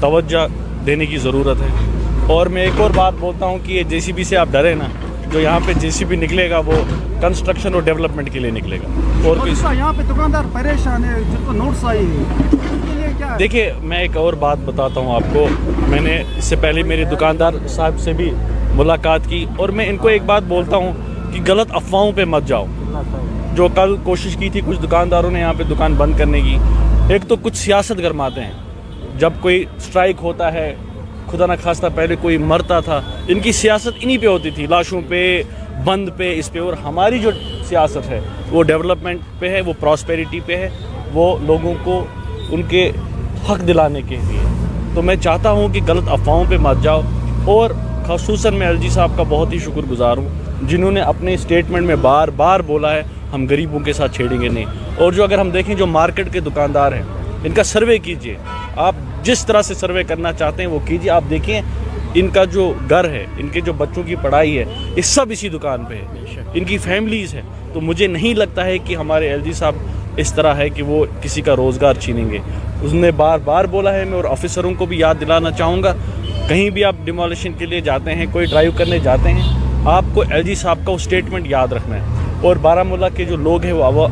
توجہ 0.00 0.46
دینے 0.86 1.06
کی 1.06 1.16
ضرورت 1.16 1.60
ہے۔ 1.60 1.66
اور 2.26 2.46
میں 2.46 2.62
ایک 2.62 2.80
اور 2.80 2.90
بات 2.94 3.12
بولتا 3.20 3.46
ہوں 3.46 3.58
کہ 3.64 3.72
یہ 3.72 3.82
جے 3.82 4.00
سی 4.00 4.12
بی 4.12 4.24
سے 4.24 4.36
آپ 4.36 4.48
ڈرے 4.50 4.74
نا 4.74 4.84
جو 5.32 5.40
یہاں 5.40 5.60
پہ 5.66 5.72
جے 5.72 5.90
سی 5.90 6.04
بی 6.04 6.16
نکلے 6.16 6.50
گا 6.50 6.58
وہ 6.58 6.72
کنسٹرکشن 7.20 7.74
اور 7.74 7.82
ڈیولپمنٹ 7.82 8.32
کے 8.32 8.38
لیے 8.38 8.50
نکلے 8.50 8.76
گا۔ 8.76 8.88
اور 9.24 9.36
یہاں 9.74 9.92
پہ 9.96 10.02
دکاندار 10.02 10.44
پریشان 10.52 11.04
ہے 11.04 11.18
نوٹس 11.48 11.84
آئی 11.84 12.06
دیکھیے 13.38 13.72
میں 13.82 13.98
ایک 13.98 14.16
اور 14.16 14.32
بات 14.32 14.58
بتاتا 14.64 15.00
ہوں 15.00 15.14
آپ 15.14 15.22
کو۔ 15.32 15.46
میں 15.88 16.00
نے 16.00 16.22
اس 16.38 16.44
سے 16.44 16.56
پہلے 16.56 16.82
میرے 16.82 17.04
دکاندار 17.04 17.52
صاحب 17.68 18.00
سے 18.00 18.12
بھی 18.12 18.30
ملاقات 18.74 19.20
کی 19.28 19.46
اور 19.56 19.68
میں 19.68 19.88
ان 19.88 19.96
کو 19.96 20.08
ایک 20.08 20.22
بات 20.26 20.42
بولتا 20.42 20.76
ہوں 20.76 20.92
کہ 21.32 21.40
غلط 21.48 21.66
افواہوں 21.70 22.12
پہ 22.14 22.24
مت 22.24 22.46
جاؤ۔ 22.46 22.66
جو 23.54 23.68
کل 23.74 23.96
کوشش 24.02 24.36
کی 24.36 24.50
تھی 24.50 24.60
کچھ 24.66 24.80
دکانداروں 24.80 25.30
نے 25.30 25.40
یہاں 25.40 25.54
پہ 25.58 25.62
دکان 25.62 25.94
بند 25.94 26.18
کرنے 26.18 26.40
کی، 26.40 26.58
ایک 27.08 27.22
تو 27.28 27.36
کچھ 27.36 27.56
سیاست 27.56 27.98
گرماتے 27.98 28.40
ہیں۔ 28.40 28.52
جب 29.18 29.30
کوئی 29.40 29.64
سٹرائک 29.80 30.16
ہوتا 30.22 30.52
ہے، 30.52 30.74
خدا 31.30 31.46
نہ 31.46 31.52
خواستہ 31.62 31.86
پہلے 31.94 32.16
کوئی 32.22 32.38
مرتا 32.38 32.80
تھا، 32.80 33.00
ان 33.28 33.40
کی 33.40 33.52
سیاست 33.52 33.88
انہی 34.00 34.18
پہ 34.18 34.26
ہوتی 34.26 34.50
تھی، 34.50 34.66
لاشوں 34.66 35.00
پہ، 35.08 35.42
بند 35.84 36.08
پہ، 36.16 36.38
اس 36.38 36.52
پہ۔ 36.52 36.60
اور 36.60 36.72
ہماری 36.72 37.18
جو 37.18 37.30
سیاست 37.68 38.08
ہے، 38.08 38.20
وہ 38.50 38.62
ڈیولپمنٹ 38.62 39.20
پہ 39.38 39.48
ہے، 39.48 39.60
وہ 39.60 39.72
پراسپیریٹی 39.80 40.40
پہ 40.46 40.56
ہے، 40.56 40.70
وہ 41.12 41.36
لوگوں 41.42 41.74
کو 41.84 42.04
ان 42.50 42.62
کے 42.62 42.92
حق 43.50 43.68
دلانے 43.68 44.02
کے 44.08 44.16
لیے۔ 44.16 44.40
تو 44.94 45.02
میں 45.02 45.16
چاہتا 45.16 45.50
ہوں 45.50 45.68
کہ 45.68 45.80
غلط 45.88 46.08
افواہوں 46.08 46.44
پہ 46.48 46.56
مت 46.56 46.82
جاؤ۔ 46.82 47.00
اور 47.44 47.70
خصوصاً 48.06 48.54
میں 48.54 48.66
ایل 48.66 48.76
جی 48.76 48.88
صاحب 48.88 49.10
کا 49.16 49.22
بہت 49.28 49.52
ہی 49.52 49.58
شکر 49.58 49.80
گزار 49.90 50.16
ہوں، 50.16 50.28
جنہوں 50.62 50.90
نے 50.90 51.00
اپنے 51.00 51.34
اسٹیٹمنٹ 51.34 51.86
میں 51.86 51.96
بار 51.96 52.28
بار 52.28 52.60
بولا 52.60 52.94
ہے 52.94 53.02
ہم 53.34 53.46
غریبوں 53.50 53.80
کے 53.80 53.92
ساتھ 53.92 54.16
چھیڑیں 54.16 54.40
گے 54.40 54.48
نہیں۔ 54.48 54.64
اور 54.96 55.12
جو 55.12 55.22
اگر 55.24 55.38
ہم 55.38 55.50
دیکھیں 55.50 55.74
جو 55.74 55.86
مارکیٹ 55.86 56.32
کے 56.32 56.40
دکاندار 56.40 56.92
ہیں 56.92 57.02
ان 57.44 57.52
کا 57.52 57.62
سروے 57.64 57.98
کیجیے۔ 57.98 58.36
آپ 58.76 58.94
جس 59.22 59.46
طرح 59.46 59.62
سے 59.62 59.74
سروے 59.74 60.04
کرنا 60.04 60.32
چاہتے 60.32 60.62
ہیں 60.62 60.70
وہ 60.70 60.78
کیجیے۔ 60.86 61.10
آپ 61.10 61.24
دیکھیں 61.30 61.60
ان 62.14 62.28
کا 62.28 62.44
جو 62.44 62.72
گھر 62.90 63.04
ہے 63.04 63.24
ان 63.38 63.48
کے 63.48 63.60
جو 63.60 63.72
بچوں 63.72 64.02
کی 64.02 64.14
پڑھائی 64.14 64.58
ہے 64.58 64.64
یہ 64.96 65.02
سب 65.02 65.26
اسی 65.30 65.48
دکان 65.48 65.84
پہ 65.84 65.94
ہے۔ 65.94 66.42
ان 66.54 66.64
کی 66.64 66.78
فیملیز 66.78 67.34
ہیں۔ 67.34 67.42
تو 67.72 67.80
مجھے 67.80 68.06
نہیں 68.06 68.34
لگتا 68.34 68.64
ہے 68.64 68.78
کہ 68.78 68.96
ہمارے 68.96 69.28
ایل 69.28 69.40
جی 69.40 69.52
صاحب 69.52 69.74
اس 70.16 70.32
طرح 70.34 70.54
ہے 70.54 70.68
کہ 70.68 70.82
وہ 70.82 71.04
کسی 71.22 71.40
کا 71.40 71.56
روزگار 71.56 71.94
چھینیں 71.94 72.30
گے۔ 72.30 72.38
اس 72.82 72.92
نے 72.92 73.10
بار 73.10 73.38
بار 73.38 73.64
بولا 73.64 73.94
ہے 73.94 74.04
میں 74.04 74.14
اور 74.14 74.24
آفیسروں 74.24 74.74
کو 74.78 74.86
بھی 74.86 74.98
یاد 74.98 75.14
دلانا 75.20 75.50
چاہوں 75.50 75.82
گا۔ 75.82 75.94
کہیں 76.48 76.70
بھی 76.70 76.84
آپ 76.84 76.94
ڈیمولیشن 77.04 77.52
کے 77.52 77.66
لیے 77.66 77.80
جاتے 77.80 78.14
ہیں 78.14 78.26
کوئی 78.32 78.46
ڈرائیو 78.46 78.72
کرنے 78.76 78.98
جاتے 78.98 79.32
ہیں 79.32 79.42
آپ 79.84 80.04
کو 80.14 80.24
ایل 80.30 80.42
جی 80.42 80.54
صاحب 80.54 80.78
کا 80.84 80.90
وہ 80.90 80.96
اسٹیٹمنٹ 80.96 81.46
یاد 81.46 81.68
رکھنا 81.68 81.96
ہے۔ 81.96 82.23
اور 82.44 82.56
بارہ 82.56 82.82
مولہ 82.82 83.06
کے 83.16 83.24
جو 83.24 83.36
لوگ 83.36 83.64
ہیں 83.64 83.72
وہ 83.72 84.06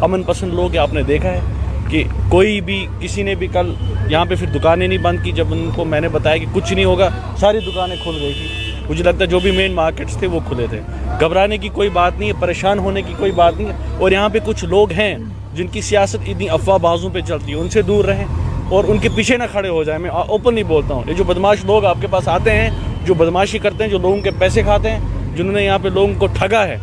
امن 0.00 0.22
پسند 0.22 0.54
لوگ 0.54 0.70
ہیں، 0.70 0.78
آپ 0.78 0.92
نے 0.92 1.02
دیکھا 1.02 1.28
ہے 1.28 1.40
کہ 1.88 2.04
کوئی 2.28 2.60
بھی 2.60 2.86
کسی 3.00 3.22
نے 3.22 3.34
بھی 3.34 3.46
کل 3.46 3.74
یہاں 4.08 4.24
پہ 4.24 4.34
پھر 4.34 4.46
دکانیں 4.46 4.88
نہیں 4.88 4.98
بند 4.98 5.18
کی، 5.22 5.32
جب 5.32 5.46
ان 5.50 5.70
کو 5.74 5.84
میں 5.84 6.00
نے 6.00 6.08
بتایا 6.08 6.36
کہ 6.36 6.46
کچھ 6.52 6.72
نہیں 6.72 6.84
ہوگا، 6.84 7.08
ساری 7.36 7.58
دکانیں 7.58 7.96
کھل 8.02 8.18
گئی 8.22 8.32
تھی 8.32 8.72
مجھے 8.90 9.04
لگتا 9.04 9.18
ہے 9.20 9.26
جو 9.26 9.40
بھی 9.40 9.50
مین 9.50 9.72
مارکیٹس 9.72 10.16
تھے 10.16 10.26
وہ 10.26 10.40
کھلے 10.48 10.66
تھے۔ 10.70 10.80
گھبرانے 11.20 11.58
کی 11.58 11.68
کوئی 11.68 11.88
بات 11.88 12.12
نہیں 12.18 12.28
ہے، 12.28 12.34
پریشان 12.40 12.78
ہونے 12.78 13.02
کی 13.02 13.14
کوئی 13.18 13.32
بات 13.32 13.56
نہیں 13.56 13.68
ہے۔ 13.68 13.72
اور 14.00 14.10
یہاں 14.10 14.28
پہ 14.28 14.38
کچھ 14.44 14.64
لوگ 14.64 14.92
ہیں 14.92 15.16
جن 15.54 15.66
کی 15.66 15.80
سیاست 15.80 16.16
اتنی 16.26 16.48
افواہ 16.48 16.78
بازوں 16.78 17.10
پہ 17.12 17.20
چلتی 17.20 17.52
ہے، 17.52 17.56
ان 17.56 17.70
سے 17.70 17.82
دور 17.82 18.04
رہیں 18.04 18.24
اور 18.68 18.84
ان 18.88 18.98
کے 18.98 19.08
پیچھے 19.14 19.36
نہ 19.36 19.42
کھڑے 19.52 19.68
ہو 19.68 19.84
جائیں۔ 19.84 20.00
میں 20.00 20.10
اوپنلی 20.10 20.62
بولتا 20.62 20.94
ہوں۔ 20.94 21.02
یہ 21.06 21.14
جو 21.14 21.24
بدماش 21.24 21.64
لوگ 21.64 21.84
آپ 21.84 21.96
کے 22.00 22.06
پاس 22.10 22.28
آتے 22.28 22.50
ہیں، 22.50 22.70
جو 23.04 23.14
بدماشی 23.14 23.58
کرتے 23.58 23.84
ہیں، 23.84 23.90
جو 23.90 23.98
لوگوں 23.98 24.16
کے 24.16 24.30
پیسے 24.38 24.62
کھاتے 24.62 24.90
ہیں، 24.90 24.98
جنہوں 25.36 25.52
نے 25.52 25.64
یہاں 25.64 25.78
پہ 25.82 25.88
لوگوں 25.88 26.14
کو 26.18 26.26
ٹھگا 26.26 26.68
ہے 26.68 26.76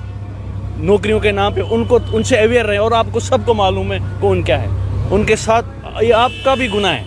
نوکریوں 0.80 1.20
کے 1.20 1.32
نام 1.32 1.54
پہ 1.54 1.62
ان 1.70 1.84
کو 1.84 2.00
ان 2.12 2.24
سے 2.24 2.40
اویئر 2.40 2.66
رہے 2.66 2.78
اور 2.78 2.92
آپ 2.92 3.08
کو 3.12 3.20
سب 3.20 3.38
کو 3.46 3.54
معلوم 3.54 3.94
ہے 3.94 3.98
کون 4.20 4.42
کیا 4.42 4.62
ہے۔ 4.62 4.68
ان 5.12 5.24
کے 5.24 5.36
ساتھ 5.36 5.66
یہ 6.02 6.14
آپ 6.14 6.32
کا 6.44 6.54
بھی 6.54 6.68
گناہ 6.74 6.94
ہے۔ 6.94 7.04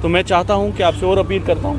تو 0.00 0.08
میں 0.08 0.22
چاہتا 0.22 0.54
ہوں 0.54 0.70
کہ 0.76 0.82
آپ 0.82 0.94
سے 1.00 1.06
اور 1.06 1.16
اپیل 1.16 1.38
کرتا 1.46 1.68
ہوں۔ 1.68 1.76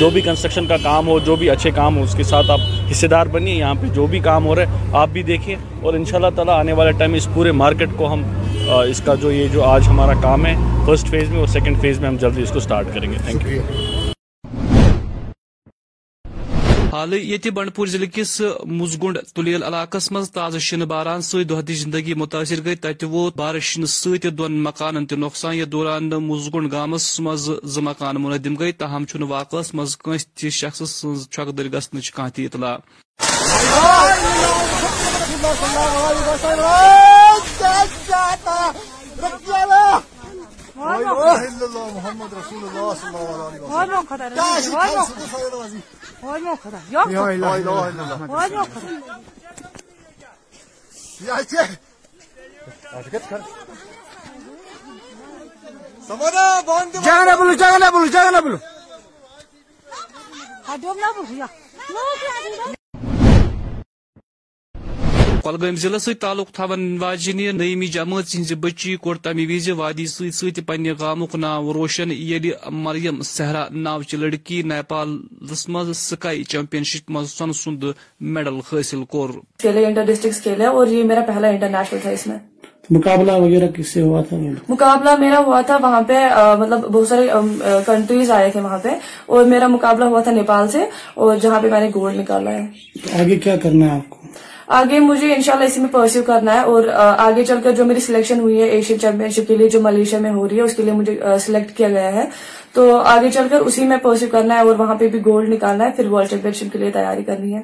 جو 0.00 0.10
بھی 0.10 0.20
کنسٹرکشن 0.20 0.66
کا 0.66 0.76
کام 0.82 1.08
ہو، 1.08 1.18
جو 1.18 1.36
بھی 1.36 1.50
اچھے 1.50 1.70
کام 1.74 1.96
ہو، 1.96 2.02
اس 2.02 2.14
کے 2.14 2.22
ساتھ 2.22 2.50
آپ 2.50 2.60
حصے 2.90 3.08
دار 3.08 3.26
بنیے۔ 3.26 3.54
یہاں 3.54 3.74
پہ 3.80 3.86
جو 3.94 4.06
بھی 4.06 4.18
کام 4.18 4.46
ہو 4.46 4.54
رہا 4.54 4.62
ہے، 4.62 4.66
آپ 4.92 5.08
بھی 5.12 5.22
دیکھیے۔ 5.22 5.56
اور 5.82 5.94
ان 5.94 6.04
شاء 6.04 6.16
اللہ 6.16 6.26
تعالیٰ 6.34 6.54
آنے 6.54 6.72
والے 6.72 6.92
ٹائم 6.92 7.14
اس 7.14 7.28
پورے 7.34 7.52
مارکیٹ 7.52 7.88
کو 7.96 8.12
ہم 8.12 8.22
اس 8.68 9.00
کا 9.04 9.14
جو 9.14 9.32
یہ 9.32 9.46
جو 9.52 9.64
آج 9.64 9.88
ہمارا 9.88 10.12
کام 10.22 10.46
ہے 10.46 10.54
فرسٹ 10.86 11.06
فیز 11.06 11.30
میں 11.30 11.38
اور 11.38 11.46
سیکنڈ 11.46 11.80
فیز 11.80 12.00
میں 12.00 12.08
ہم 12.08 12.16
جلدی 12.16 12.42
اس 12.42 12.50
کو 12.50 12.60
سٹارٹ 12.60 12.86
کریں 12.94 13.12
گے۔ 13.12 13.16
تھینک 13.26 13.42
یو 13.46 13.62
حال 16.98 17.12
یت 17.14 17.46
بنڈپور 17.54 17.86
ضلع 17.86 18.06
کس 18.12 18.30
مزگنڈ 18.78 19.18
تلیل 19.34 19.62
علاقہ 19.62 19.98
مز 20.10 20.30
تازہ 20.30 20.58
شن 20.58 20.84
باران 20.88 21.20
ست 21.22 21.50
دہ 21.50 21.74
زندگی 21.74 22.14
متاثر 22.14 22.64
گئی 22.64 22.76
تت 22.76 23.04
ووت 23.04 23.36
بارش 23.36 23.64
شن 23.64 23.86
ست 23.86 24.26
دون 24.38 24.52
مکانن 24.62 25.06
تہ 25.06 25.14
نقصان 25.14 25.54
یہ 25.54 25.64
دوران 25.64 26.08
مزگنڈ 26.22 26.72
گامس 26.72 27.08
مز 27.20 27.48
ز 27.64 27.78
مکان 27.78 28.22
منعدم 28.22 28.54
گئی 28.58 28.72
تاہم 28.72 29.04
چھ 29.06 29.22
واقع 29.28 29.62
مز 29.74 29.96
کنس 29.98 30.26
تہ 30.28 30.48
شخص 30.60 30.82
سز 30.90 31.28
چھکدر 31.30 31.68
در 31.68 31.80
کھانا 32.14 32.28
تہ 32.28 32.40
اطلاع۔ 32.40 32.76
وحمد 40.88 41.62
اللہ 41.62 41.86
محمد 41.94 42.32
رسول 42.32 42.62
کلگام 65.48 65.76
ضلع 65.76 66.12
تعلق 66.14 66.50
تھوان 66.52 66.96
واجنہ 67.00 67.52
نئیمی 67.52 67.86
جماعت 67.88 68.34
ہز 68.34 68.52
بچی 68.60 68.94
کور 68.96 69.16
تمہ 69.16 69.46
وز 69.48 69.68
وادی 69.76 70.06
ست 70.06 70.60
پنہ 70.66 70.92
گامک 71.00 71.34
ناو 71.36 71.72
روشن 71.74 72.10
یل 72.12 72.50
مریم 72.80 73.22
صحرا 73.24 73.64
ناوچ 73.72 74.14
لڑکی 74.14 74.60
نیپالس 74.64 75.68
مز 75.68 75.96
سکائی 75.98 76.44
چیمپئن 76.44 76.84
شپ 76.84 77.10
مز 77.10 77.32
سن 77.32 77.52
سند 77.54 77.84
میڈل 78.28 78.60
حاصل 78.72 79.04
کور 79.08 79.30
انٹر 79.64 80.04
ڈسٹرکٹ 80.04 80.42
کھیلے 80.42 80.66
اور 80.66 80.86
یہ 80.86 81.04
میرا 81.04 81.24
پہلا 81.26 81.48
انٹرنیشنل 81.48 82.00
تھا 82.02 82.10
اس 82.10 82.26
میں 82.26 82.38
مقابلہ 82.90 83.32
وغیرہ 83.32 83.66
کس 83.72 83.92
سے 83.92 84.02
ہوا 84.02 84.20
تھا 84.28 84.36
مقابلہ 84.68 85.16
میرا 85.16 85.38
ہوا 85.38 85.60
تھا 85.60 85.76
وہاں 85.76 86.00
پہ 86.02 86.18
مطلب 86.58 86.84
بہت 86.84 87.08
سارے 87.08 87.26
کنٹریز 87.86 88.30
آئے 88.30 88.50
تھے 88.50 88.60
وہاں 88.60 88.78
پہ 88.78 88.88
اور 89.26 89.44
میرا 89.46 89.66
مقابلہ 89.68 90.04
ہوا 90.04 90.20
تھا 90.20 90.32
نیپال 90.32 90.68
سے 90.68 90.84
اور 91.14 91.36
جہاں 91.36 91.60
پہ 91.60 91.70
میں 91.70 91.80
نے 91.80 91.90
گولڈ 91.94 92.16
نکالا 92.16 92.50
ہے 92.50 93.20
آگے 93.20 93.36
کیا 93.38 93.56
کرنا 93.56 93.86
ہے 93.86 93.90
آپ 93.90 94.08
کو 94.10 94.17
آگے 94.76 94.98
مجھے 95.00 95.34
انشاءاللہ 95.34 95.66
اسی 95.66 95.80
میں 95.80 95.88
پرسیو 95.92 96.22
کرنا 96.22 96.54
ہے 96.54 96.60
اور 96.60 96.84
آگے 97.18 97.44
چل 97.44 97.60
کر 97.64 97.72
جو 97.72 97.84
میری 97.84 98.00
سلیکشن 98.00 98.40
ہوئی 98.40 98.60
ہے 98.62 98.66
ایشین 98.68 98.98
چیمپئن 99.00 99.30
شپ 99.30 99.48
کے 99.48 99.56
لیے 99.56 99.68
جو 99.68 99.80
ملیشیا 99.82 100.18
میں 100.18 100.30
ہو 100.30 100.48
رہی 100.48 100.56
ہے 100.56 100.62
اس 100.62 100.76
کے 100.76 100.82
لیے 100.82 100.92
مجھے 100.92 101.18
سلیکٹ 101.40 101.76
کیا 101.76 101.88
گیا 101.88 102.12
ہے۔ 102.12 102.24
تو 102.72 102.96
آگے 102.96 103.30
چل 103.30 103.46
کر 103.50 103.60
اسی 103.60 103.84
میں 103.84 103.96
پرسیو 103.96 104.28
کرنا 104.32 104.54
ہے 104.54 104.60
اور 104.60 104.74
وہاں 104.78 104.94
پہ 104.94 105.08
بھی 105.08 105.20
گولڈ 105.24 105.48
نکالنا 105.48 105.84
ہے، 105.84 105.90
پھر 105.96 106.06
ورلڈ 106.06 106.30
چیمپئن 106.30 106.52
شپ 106.52 106.72
کے 106.72 106.78
لیے 106.78 106.90
تیاری 106.90 107.22
کرنی 107.22 107.54
ہے۔ 107.54 107.60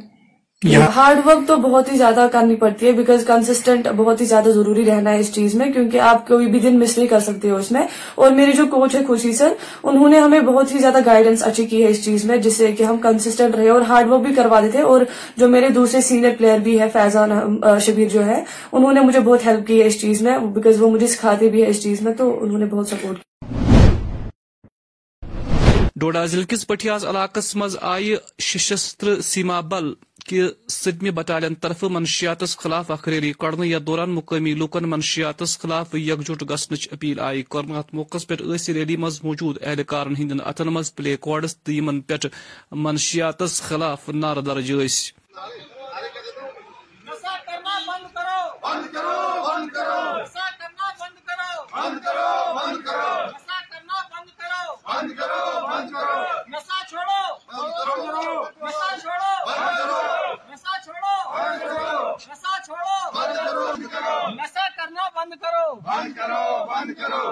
ہارڈ 0.65 1.19
ورک 1.25 1.47
تو 1.49 1.57
بہت 1.57 1.91
ہی 1.93 1.97
زیادہ 1.97 2.27
کرنی 2.33 2.55
پڑتی 2.57 2.87
ہے 2.87 2.93
بیکاز 2.93 3.25
کنسسٹنٹ 3.27 3.89
بہت 3.97 4.21
ہی 4.21 4.27
زیادہ 4.27 4.51
ضروری 4.51 4.85
رہنا 4.85 5.11
ہے 5.11 5.19
اس 5.21 5.33
چیز 5.35 5.55
میں 5.55 5.67
کیونکہ 5.73 6.01
آپ 6.01 6.27
کوئی 6.29 6.47
بھی 6.47 6.61
دن 6.61 6.79
مس 6.79 6.97
نہیں 6.99 7.09
کر 7.09 7.21
سکتے 7.21 7.51
ہو 7.51 7.57
اس 7.57 7.71
میں 7.71 7.83
اور 8.15 8.31
میری 8.31 8.53
جو 8.53 8.67
کوچ 8.67 8.95
ہے 8.95 9.05
خوشی 9.07 9.33
سر 9.33 9.53
انہوں 9.83 10.09
نے 10.09 10.19
ہمیں 10.19 10.41
بہت 10.41 10.73
ہی 10.75 10.79
زیادہ 10.79 10.99
گائیڈنس 11.07 11.43
اچھی 11.43 11.67
کی 11.67 11.83
ہے 11.85 11.89
اس 11.89 12.05
چیز 12.05 12.25
میں 12.25 12.37
جس 12.37 12.57
سے 12.57 12.73
کہ 12.73 12.83
ہم 12.83 12.97
کنسسٹنٹ 13.03 13.55
رہے 13.55 13.69
اور 13.69 13.81
ہارڈ 13.81 14.09
ورک 14.09 14.23
بھی 14.23 14.35
کروا 14.35 14.61
دیتے 14.61 14.83
اور 14.83 15.05
جو 15.37 15.49
میرے 15.49 15.69
دوسرے 15.71 16.01
سینئر 16.01 16.35
پلیئر 16.39 16.59
بھی 16.59 16.81
ہے 16.81 16.89
فیضان 16.93 17.39
شبیر 17.81 18.09
جو 18.09 18.25
ہے 18.27 18.43
انہوں 18.73 18.93
نے 18.93 19.01
مجھے 19.01 19.21
بہت 19.21 19.47
ہیلپ 19.47 19.67
کی 19.67 19.81
ہے 19.81 19.87
اس 19.87 20.01
چیز 20.01 20.23
میں 20.23 20.39
بیکاز 20.55 20.83
وہ 20.83 20.91
مجھے 20.91 21.07
سکھاتے 21.07 21.51
بھی 21.51 21.63
ہے 21.63 21.69
اس 21.69 21.83
چیز 21.83 22.03
میں 22.03 22.15
تو 22.15 22.37
انہوں 22.43 22.59
نے 22.59 22.67
بہت 22.67 22.89
سپورٹ 22.89 23.19
کیا 23.19 23.33
ڈوڈا 25.97 26.25
ضلع 26.27 26.45
کس 26.49 26.67
پٹیاز 26.67 27.05
علاقس 27.05 27.55
مز 27.57 27.77
آئی 27.83 28.15
سشستر 28.43 29.21
سیما 29.21 29.61
بل؟ 29.61 29.93
کہ 30.27 30.43
صدمہ 30.69 31.11
بٹالین 31.11 31.55
طرف 31.55 31.83
منشیات 31.85 32.43
خلاف 32.59 32.91
اخ 32.91 33.07
ریلی 33.09 33.33
کڑنے 33.33 33.67
یا 33.67 33.79
دوران 33.87 34.11
مقامی 34.11 34.55
لوکن 34.55 34.89
منشیات 34.91 35.43
خلاف 35.61 35.95
یکجٹ 35.95 36.43
گھنچ 36.49 36.89
اپیل 36.93 37.21
آئی 37.21 37.43
کرنا 37.51 37.79
ات 37.79 37.93
موقع 37.95 38.19
پہ 38.29 38.35
ریلی 38.69 38.97
مز 38.97 39.21
موجود 39.25 39.59
اہلکارن 39.63 40.17
ہند 40.19 40.41
اتن 40.45 40.69
مز 40.69 40.95
پلے 40.95 41.17
کارڈس 41.21 41.57
تو 41.57 41.73
ان 41.79 42.01
پہ 42.01 42.17
منشیات 42.87 43.43
خلاف 43.63 44.09
نعرہ 44.15 44.41
درج 44.41 44.71
یس 44.71 44.99
بند 48.65 48.87
کرو 48.95 49.21
بند 49.45 49.67
کرو 49.69 51.59
بند 51.75 51.99
کرو 52.07 52.31
بند 52.55 52.79
کرو 52.83 54.77
بند 54.87 55.11
کرو 55.13 55.67
بند 55.67 55.91
کرو 55.93 56.23
نشا 56.49 56.79
چھوڑو 56.89 57.23
نشا 58.63 58.97
چھوڑو 58.97 59.33
نشا 60.49 60.81
چھوڑو 60.85 62.13
نشا 62.25 62.53
چھوڑو 62.67 62.97
نشا 64.33 64.69
کرنا 64.77 65.09
بند 65.17 65.33
کرو 65.43 65.75
بند 65.83 66.17
کرو 66.17 66.45
بند 66.67 66.91
کرو 66.95 67.25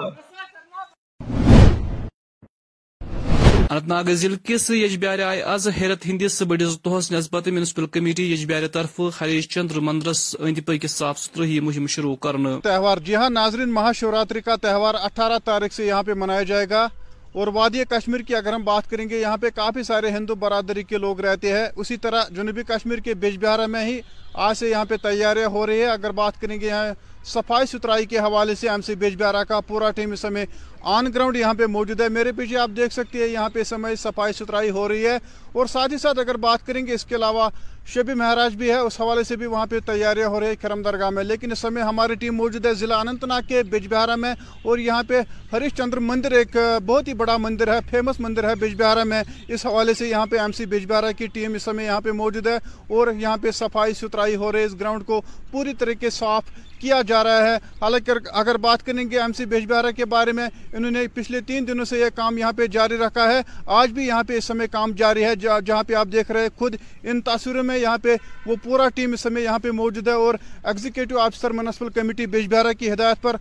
اننت 3.65 3.87
ناگ 3.87 4.09
ضلع 4.13 4.35
کس 4.45 4.69
یجبیار 4.71 5.19
آئے 5.21 5.41
آز 5.43 5.67
حیرت 5.77 6.05
ہندس 6.05 6.41
بڑس 6.49 6.77
دہس 6.85 7.11
نسبت 7.11 7.47
میونسپل 7.47 7.85
کمیٹی 7.87 8.31
یجبیار 8.31 8.67
طرف 8.73 8.99
ہریش 9.21 9.49
چندر 9.49 9.79
مندرس 9.79 10.35
اند 10.39 10.59
پک 10.67 10.85
صاف 10.89 11.19
ستھرائی 11.19 11.59
مہم 11.59 11.87
شروع 11.87 12.15
کرنا 12.23 12.57
تہوار 12.63 12.97
جی 13.05 13.15
ہاں 13.15 13.29
ناظرین 13.31 13.73
مہا 13.73 13.91
شیوراتری 13.91 14.41
کا 14.41 14.55
تہوار 14.61 14.95
اٹھارہ 15.01 15.37
تاریخ 15.45 15.73
سے 15.73 15.85
یہاں 15.85 16.03
پہ 16.03 16.13
منایا 16.15 16.43
جائے 16.43 16.69
گا 16.69 16.87
اور 17.33 17.47
وادی 17.53 17.83
کشمیر 17.89 18.21
کی 18.21 18.35
اگر 18.35 18.53
ہم 18.53 18.63
بات 18.63 18.89
کریں 18.89 19.07
گے، 19.09 19.19
یہاں 19.19 19.37
پہ 19.37 19.49
کافی 19.55 19.83
سارے 19.83 20.09
ہندو 20.11 20.35
برادری 20.35 20.83
کے 20.83 20.97
لوگ 20.97 21.19
رہتے 21.19 21.51
ہیں۔ 21.51 21.65
اسی 21.75 21.97
طرح 21.97 22.23
جنوبی 22.31 22.63
کشمیر 22.67 22.99
کے 23.05 23.13
بیج 23.13 23.37
بہارا 23.43 23.65
میں 23.65 23.85
ہی 23.85 23.99
آج 24.33 24.57
سے 24.57 24.69
یہاں 24.69 24.85
پہ 24.89 24.95
تیاریاں 25.01 25.47
ہو 25.49 25.65
رہی 25.67 25.79
ہے 25.79 25.89
اگر 25.89 26.11
بات 26.11 26.39
کریں 26.41 26.59
گے 26.61 26.67
یہاں 26.67 26.93
صفائی 27.25 27.65
ستھرائی 27.67 28.05
کے 28.05 28.17
حوالے 28.19 28.55
سے 28.55 28.69
ایم 28.69 28.81
سی 28.81 28.95
بیج 29.01 29.15
بہارا 29.21 29.43
کا 29.49 29.59
پورا 29.67 29.89
ٹیم 29.91 30.11
اس 30.11 30.19
سمے 30.19 30.45
آن 30.83 31.05
گراؤنڈ 31.15 31.37
یہاں 31.37 31.53
پہ 31.53 31.65
موجود 31.65 32.01
ہے۔ 32.01 32.09
میرے 32.09 32.31
پیچھے 32.31 32.57
آپ 32.57 32.69
دیکھ 32.77 32.93
سکتے 32.93 33.19
ہیں، 33.19 33.27
یہاں 33.27 33.49
پہ 33.49 33.61
اس 33.61 33.67
سمے 33.67 33.95
صفائی 33.95 34.33
ستھرائی 34.33 34.69
ہو 34.69 34.87
رہی 34.87 35.07
ہے۔ 35.07 35.17
اور 35.51 35.65
ساتھ 35.65 35.93
ہی 35.93 35.97
ساتھ 35.97 36.19
اگر 36.19 36.37
بات 36.37 36.65
کریں 36.65 36.87
گے، 36.87 36.93
اس 36.93 37.05
کے 37.05 37.15
علاوہ 37.15 37.49
شبی 37.85 38.13
مہاراج 38.13 38.55
بھی 38.55 38.69
ہے۔ 38.69 38.77
اس 38.77 39.01
حوالے 39.01 39.23
سے 39.23 39.35
بھی 39.35 39.45
وہاں 39.45 39.65
پہ 39.65 39.79
تیاریاں 39.79 40.27
ہو 40.27 40.39
رہی 40.39 40.47
ہے 40.47 40.55
کرم 40.55 40.81
درگاہ 40.81 41.09
میں۔ 41.09 41.23
لیکن 41.23 41.51
اس 41.51 41.59
سمے 41.59 41.81
ہماری 41.81 42.15
ٹیم 42.15 42.35
موجود 42.35 42.65
ہے۔ 42.65 42.73
ضلع 42.73 42.95
اننت 42.97 43.23
ناگ 43.23 43.41
کے 43.47 43.63
بج 43.63 43.87
بہارا 43.87 44.15
میں۔ 44.15 44.35
اور 44.61 44.77
یہاں 44.77 45.03
پہ 45.03 45.21
ہریش 45.53 45.73
چندر 45.73 45.97
مندر 45.99 46.31
ایک 46.31 46.57
بہت 46.85 47.07
ہی 47.07 47.13
بڑا 47.13 47.37
مندر 47.37 47.73
ہے 47.73 47.79
فیمس 47.89 48.19
مندر 48.19 48.49
ہے 48.49 48.55
بج 48.55 48.81
بہارا 48.81 49.03
میں۔ 49.03 49.23
اس 49.47 49.65
حوالے 49.65 49.93
سے 49.93 50.07
یہاں 50.09 50.25
پہ 50.25 50.37
ایم 50.37 50.51
سی 50.51 50.65
بج 50.65 50.85
بہارا 50.87 51.11
کی 51.11 51.27
ٹیم 51.27 51.53
اس 51.53 51.63
سمے 51.63 51.85
یہاں 51.85 52.01
پہ 52.01 52.11
موجود 52.11 52.47
ہے۔ 52.47 52.55
اور 52.87 53.07
یہاں 53.17 53.37
پہ 53.37 53.51
صفائی 53.51 53.93
ستھرائی 53.93 54.35
ہو 54.35 54.51
رہی 54.51 54.59
ہے۔ 54.59 54.65
اس 54.65 54.75
گراؤنڈ 54.79 55.05
کو 55.05 55.21
پوری 55.51 55.73
طریقے 55.73 56.09
صاف 56.09 56.43
کیا 56.79 57.01
جا 57.07 57.23
رہا 57.23 57.43
ہے۔ 57.43 57.55
حالانکہ 57.55 58.11
اگر 58.31 58.57
بات 58.57 58.85
کریں 58.85 59.11
گے 59.11 59.19
ایم 59.19 59.33
سی 59.33 59.45
بیج 59.45 59.65
بہارا 59.71 59.91
کے 59.91 60.05
بارے 60.05 60.31
میں 60.31 60.47
انہوں 60.73 60.91
نے 60.91 61.05
پچھلے 61.13 61.39
تین 61.47 61.67
دنوں 61.67 61.85
سے 61.85 61.99
یہ 61.99 62.09
کام 62.15 62.37
یہاں 62.37 62.51
پہ 62.51 62.65
جاری 62.67 62.97
رکھا 62.97 63.27
ہے۔ 63.31 63.41
آج 63.79 63.91
بھی 63.91 64.05
یہاں 64.07 64.23
پہ 64.23 64.37
اس 64.37 64.45
سمے 64.45 64.67
کام 64.71 64.91
جاری 64.97 65.23
ہے 65.23 65.35
جہاں 65.35 65.83
پہ 65.83 65.93
آپ 65.93 66.07
دیکھ 66.11 66.31
رہے 66.31 66.41
ہیں، 66.41 66.49
خود 66.57 66.75
ان 67.03 67.21
تاثروں 67.21 67.63
میں 67.63 67.77
یہاں 67.77 67.97
پہ 68.03 68.15
وہ 68.45 68.55
پورا 68.63 68.87
ٹیم 68.95 69.13
اس 69.13 69.21
سمے 69.21 69.41
یہاں 69.41 69.59
پہ 69.59 69.71
موجود 69.71 70.07
ہے 70.07 70.13
اور 70.13 70.35
executive 70.63 71.19
officer 71.19 71.51
municipal 71.51 71.89
committee 71.89 72.25
Bijbehara 72.25 72.73
کی 72.73 72.91
ہدایت 72.91 73.21
پر 73.21 73.35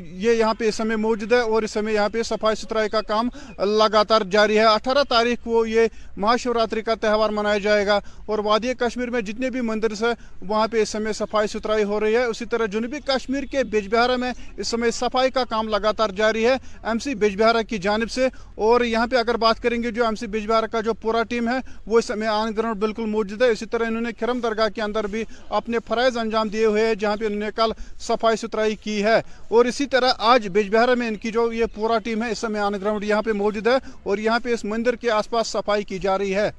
یہ 0.00 0.32
یہاں 0.32 0.54
پہ 0.54 0.68
اس 0.68 0.74
سمے 0.74 0.96
موجود 0.96 1.32
ہے 1.32 1.40
اور 1.40 1.62
اس 1.62 1.70
سمے 1.70 1.92
یہاں 1.92 2.08
پہ 2.08 2.22
صفائی 2.22 2.56
ستھرائی 2.56 2.88
کا 2.88 3.00
کام 3.02 3.28
لگاتار 3.58 4.22
جاری 4.30 4.58
ہے۔ 4.58 4.64
اٹھارہ 4.64 5.02
تاریخ 5.08 5.44
کو 5.44 5.64
یہ 5.66 5.86
مہا 6.16 6.36
شوراتری 6.36 6.82
کا 6.82 6.94
تہوار 7.00 7.30
منایا 7.30 7.58
جائے 7.58 7.86
گا 7.86 7.98
اور 8.26 8.38
وادی 8.44 8.74
کشمیر 8.78 9.10
میں 9.10 9.20
جتنے 9.20 9.50
بھی 9.50 9.60
مندرس 9.60 10.02
ہیں، 10.02 10.12
وہاں 10.40 10.66
پہ 10.68 10.82
اس 10.82 10.88
سمے 10.88 11.12
صفائی 11.12 11.48
ستھرائی 11.48 11.84
ہو 11.84 12.00
رہی 12.00 12.14
ہے۔ 12.16 12.24
اسی 12.24 12.44
طرح 12.44 12.66
جنوبی 12.66 13.00
کشمیر 13.06 13.44
کے 13.44 13.64
بیج 13.64 13.88
بہارہ 13.94 14.16
میں 14.16 14.32
اس 14.56 14.68
سمے 14.68 14.90
صفائی 14.90 15.30
کا 15.30 15.44
کام 15.44 15.68
لگاتار 15.68 16.10
جاری 16.16 16.46
ہے۔ 16.46 16.56
ایم 16.82 16.98
سی 16.98 17.14
بجبہارا 17.14 17.62
کی 17.62 17.78
جانب 17.78 18.10
سے۔ 18.10 18.28
اور 18.54 18.80
یہاں 18.80 19.06
پہ 19.06 19.16
اگر 19.16 19.34
بات 19.34 19.62
کریں 19.62 19.82
گے 19.82 19.90
جو 19.90 20.04
ایم 20.04 20.14
سی 20.14 20.26
بجبہارا 20.26 20.66
کا 20.66 20.80
جو 20.80 20.94
پورا 20.94 21.22
ٹیم 21.22 21.48
ہے، 21.48 21.58
وہ 21.86 21.98
اس 21.98 22.10
میں 22.10 22.28
آن 22.28 22.52
گراؤنڈ 22.56 22.76
بالکل 22.76 23.06
موجود 23.06 23.42
ہے۔ 23.42 23.48
اسی 23.48 23.66
طرح 23.66 23.84
انہوں 23.84 24.02
نے 24.02 24.12
کھرم 24.12 24.40
درگاہ 24.40 24.68
کے 24.68 24.82
اندر 24.82 25.06
بھی 25.06 25.24
اپنے 25.48 25.78
فرائض 25.88 26.16
انجام 26.16 26.48
دیے 26.48 26.64
ہوئے 26.64 26.86
ہیں، 26.86 26.94
جہاں 26.94 27.16
پہ 27.16 27.24
انہوں 27.24 27.40
نے 27.40 27.48
کل 27.56 27.72
صفائی 28.00 28.36
ستھرائی 28.36 28.76
کی 28.76 29.04
ہے۔ 29.04 29.18
اور 29.48 29.64
اسی 29.64 29.86
طرح 29.86 30.12
آج 30.18 30.48
بجبہارا 30.52 30.94
میں 30.94 31.08
ان 31.08 31.16
کی 31.16 31.30
جو 31.30 31.52
یہ 31.52 31.64
پورا 31.74 31.98
ٹیم 31.98 32.22
ہے، 32.22 32.30
اس 32.30 32.38
سمے 32.38 32.58
آن 32.58 32.72
گراؤنڈ 32.72 33.04
یہاں 33.04 33.22
پہ 33.22 33.32
موجود 33.32 33.66
ہے۔ 33.66 33.76
اور 34.02 34.18
یہاں 34.18 34.38
پہ 34.42 34.54
اس 34.54 34.64
مندر 34.64 34.96
کے 34.96 35.10
آس 35.10 35.30
پاس 35.30 35.46
صفائی 35.46 35.84
کی 35.84 35.98
جا 35.98 36.18
رہی 36.18 36.34
ہے۔ 36.34 36.50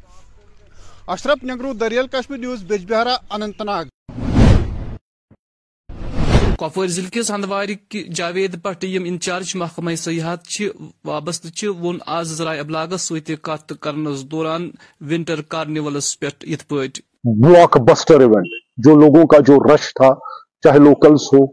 اشرف 1.07 1.43
نگرو، 1.43 1.74
دریال 1.74 2.07
کشمیر 2.07 2.39
نیوز 2.39 2.63
بجبہارا 2.63 3.17
اننت 3.29 3.62
ناگ۔ 3.62 3.85
کپور 6.65 6.88
ضلع 6.88 7.10
کس 7.12 7.29
ہندوار 7.31 7.67
جاوید 8.15 8.55
پٹ 8.63 8.86
انچارج 8.89 9.55
محکمہ 9.55 9.91
سیاحت 9.95 10.62
وابستہ 11.05 11.48
چھ 11.50 11.65
وون 11.79 11.98
آز 12.10 12.31
ذرائع 12.38 12.60
ابلاغس 12.60 13.01
ست 13.01 13.29
کت 13.43 13.74
کرنس 13.81 14.24
دوران 14.31 14.69
ونٹر 15.10 15.41
کارنیولس 15.50 16.07
پہ 16.19 16.25
ات 16.25 16.67
پٹ 16.67 17.00
بلاک 17.41 17.77
بسٹر 17.88 18.19
ایونٹ، 18.19 18.48
جو 18.86 18.95
لوگوں 19.00 19.25
کا 19.25 19.39
جو 19.48 19.57
رش 19.65 19.93
تھا، 19.93 20.10
چاہے 20.63 20.79
لوکلز 20.79 21.27
ہو، 21.34 21.45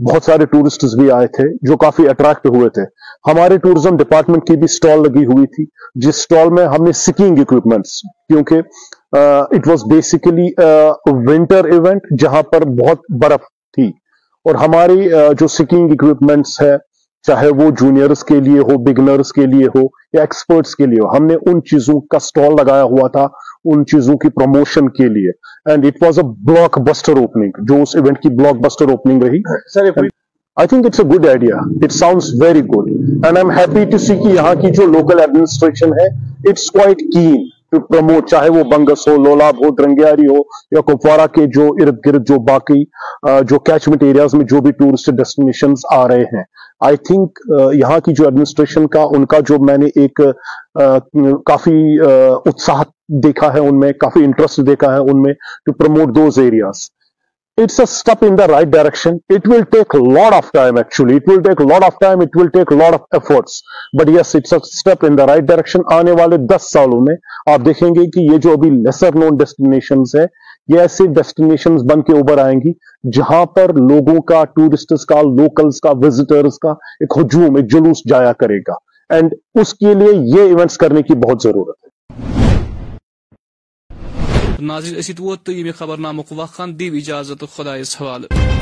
بہت 0.00 0.24
سارے 0.24 0.46
ٹورسٹس 0.46 0.94
بھی 0.98 1.10
آئے 1.10 1.26
تھے، 1.36 1.46
جو 1.68 1.76
کافی 1.84 2.08
اٹریکٹ 2.08 2.46
ہوئے 2.46 2.68
تھے۔ 2.70 2.84
ہمارے 3.30 3.58
ٹورزم 3.58 3.96
ڈپارٹمنٹ 3.96 4.46
کی 4.46 4.56
بھی 4.56 4.66
سٹال 4.76 5.02
لگی 5.02 5.24
ہوئی 5.26 5.46
تھی، 5.54 5.64
جس 6.06 6.16
سٹال 6.22 6.50
میں 6.56 6.64
ہم 6.66 6.84
نے 6.84 6.92
سکینگ 7.02 7.38
اکوپمنٹس 7.40 8.00
کیونکہ 8.28 8.56
it 9.56 9.68
was 9.68 9.84
basically 9.92 10.48
winter 11.30 11.70
event 11.72 12.12
جہاں 12.20 12.42
پر 12.52 12.64
بہت 12.80 13.10
برف 13.22 13.48
تھی۔ 13.76 13.90
اور 14.46 14.54
ہماری 14.54 15.08
جو 15.38 15.46
سکینگ 15.48 15.90
اکوپمنٹس 15.90 16.60
ہے 16.62 16.76
چاہے 17.24 17.48
وہ 17.48 17.70
جونیئرس 17.80 18.22
کے 18.24 18.40
لیے 18.40 18.58
ہو 18.58 18.76
بگنرز 18.82 19.32
کے 19.32 19.46
لیے 19.46 19.66
ہو 19.66 19.80
یا 20.12 20.20
ایکسپرٹس 20.20 20.74
کے 20.76 20.86
لیے 20.86 21.00
ہو 21.02 21.16
ہم 21.16 21.26
نے 21.26 21.34
ان 21.46 21.62
چیزوں 21.62 22.00
کا 22.10 22.18
سٹال 22.18 22.54
لگایا 22.60 22.82
ہوا 22.82 23.08
تھا 23.08 23.26
ان 23.64 23.84
چیزوں 23.86 24.14
کی 24.16 24.28
پروموشن 24.28 24.88
کے 24.88 25.08
لیے۔ 25.08 25.30
And 25.70 25.86
it 25.86 26.02
was 26.02 26.18
a 26.18 26.24
blockbuster 26.88 27.16
opening 27.16 27.64
جو 27.68 27.80
اس 27.82 27.96
ایونٹ 27.96 28.18
کی 28.18 28.28
بلاک 28.36 28.64
بسٹر 28.64 28.90
اوپننگ 28.90 29.22
رہی 29.22 29.40
I 30.56 30.68
think 30.68 30.86
it's 30.86 31.00
a 31.00 31.08
good 31.08 31.26
idea 31.26 31.56
it 31.82 31.92
sounds 31.92 32.30
very 32.42 32.60
good 32.66 32.90
and 32.90 33.26
I 33.26 33.36
am 33.36 33.50
happy 33.50 33.84
to 33.90 33.98
see 33.98 34.16
کہ 34.16 34.34
یہاں 34.34 34.54
کی 34.54 34.70
جو 34.70 34.86
لوکل 34.92 35.20
ایڈمنسٹریشن 35.20 35.92
ہے 35.92 36.06
اٹس 36.48 36.70
کوائٹ 36.70 37.02
کین 37.12 37.44
پروموٹ 37.72 38.28
چاہے 38.30 38.50
وہ 38.50 38.62
بنگس 38.70 39.06
ہو، 39.08 39.16
لولاب 39.24 39.64
ہو 39.64 39.70
درنگیاری 39.74 40.26
ہو، 40.26 40.40
یا 40.76 40.80
کپوارہ 40.92 41.26
کے 41.34 41.46
جو 41.54 41.66
ارد 41.82 41.98
گرد، 42.06 42.26
جو 42.28 42.38
باقی 42.44 42.82
جو 43.48 43.58
کیچمنٹ 43.60 44.02
ایریاز 44.02 44.34
میں 44.34 44.44
جو 44.50 44.60
بھی 44.60 44.72
ٹورسٹ 44.72 45.10
ڈیسٹینیشنز 45.16 45.84
آ 45.92 46.06
رہے 46.08 46.24
ہیں۔ 46.34 46.42
آئی 46.86 46.96
تھنک 47.06 47.38
یہاں 47.74 47.98
کی 48.04 48.12
جو 48.14 48.24
ایڈمنسٹریشن 48.24 48.86
کا، 48.86 49.02
ان 49.16 49.24
کا 49.26 49.38
جو 49.48 49.58
میں 49.66 49.76
نے 49.78 49.86
ایک 50.00 50.20
کافی 51.46 51.78
اتساہ 52.00 52.82
دیکھا 53.22 53.52
ہے 53.54 53.58
ان 53.58 53.78
میں، 53.80 53.92
کافی 54.00 54.24
انٹرسٹ 54.24 54.66
دیکھا 54.66 54.92
ہے 54.92 54.98
ان 55.10 55.22
میں 55.22 55.32
to 55.66 55.72
promote 55.72 56.14
those 56.16 56.38
areas 56.38 56.88
it's 57.58 57.78
a 57.78 57.86
step 57.86 58.22
in 58.22 58.36
the 58.36 58.46
right 58.46 58.70
direction. 58.70 59.20
It 59.28 59.46
will 59.46 59.64
take 59.66 59.92
a 59.94 59.98
lot 59.98 60.32
of 60.34 60.50
time, 60.52 60.76
actually. 60.76 61.16
It 61.16 61.26
will 61.26 61.42
take 61.42 61.60
a 61.60 61.64
lot 61.64 61.82
of 61.82 61.98
time. 62.00 62.20
It 62.20 62.30
will 62.34 62.50
take 62.50 62.70
a 62.70 62.74
lot 62.74 62.94
of 62.94 63.02
efforts. 63.12 63.62
But 63.94 64.10
yes, 64.10 64.34
it's 64.34 64.52
a 64.52 64.60
step 64.62 65.04
in 65.04 65.16
the 65.16 65.26
right 65.26 65.46
direction. 65.46 65.84
آنے 65.92 66.12
والے 66.20 66.36
دس 66.46 66.70
سالوں 66.72 67.00
میں 67.00 67.14
آپ 67.52 67.64
دیکھیں 67.66 67.88
گے 67.90 68.06
کہ 68.10 68.20
یہ 68.22 68.38
جو 68.38 68.52
ابھی 68.52 68.70
لیسر 68.72 69.14
نون 69.14 69.36
ڈیسٹینیشنز 69.36 70.14
ہیں 70.16 70.26
یہ 70.68 70.80
ایسی 70.80 71.06
ڈیسٹینیشنز 71.14 71.82
بن 71.90 72.02
کے 72.02 72.12
اوبر 72.12 72.38
آئیں 72.44 72.58
گی 72.60 72.72
جہاں 73.16 73.44
پر 73.56 73.74
لوگوں 73.82 74.20
کا 74.28 74.44
ٹورسٹس 74.56 75.04
کا 75.06 75.22
لوکلز 75.24 75.80
کا 75.80 75.92
وزٹرز 76.02 76.58
کا 76.58 76.70
ایک 77.00 77.18
ہجوم 77.18 77.56
ایک 77.56 77.70
جلوس 77.72 78.02
جایا 78.10 78.32
کرے 78.40 78.58
گا 78.68 78.74
اینڈ 79.10 79.34
اس 79.60 79.74
کے 79.74 79.94
لیے 79.94 80.12
یہ 80.36 80.48
ایونٹس 80.48 80.78
کرنے 80.78 81.02
کی 81.02 81.14
بہت 81.26 81.42
ضرورت 81.42 81.76
ہے 81.76 81.85
ناظرین 84.60 84.98
اسی 84.98 85.12
ووت 85.18 85.44
تو 85.44 85.52
یہ 85.52 85.72
خبر 85.72 85.98
نامک 85.98 86.32
وقان 86.32 86.78
دیو 86.78 86.94
اجازت 86.94 87.44
خدائس 87.56 87.96
حوالہ 88.00 88.55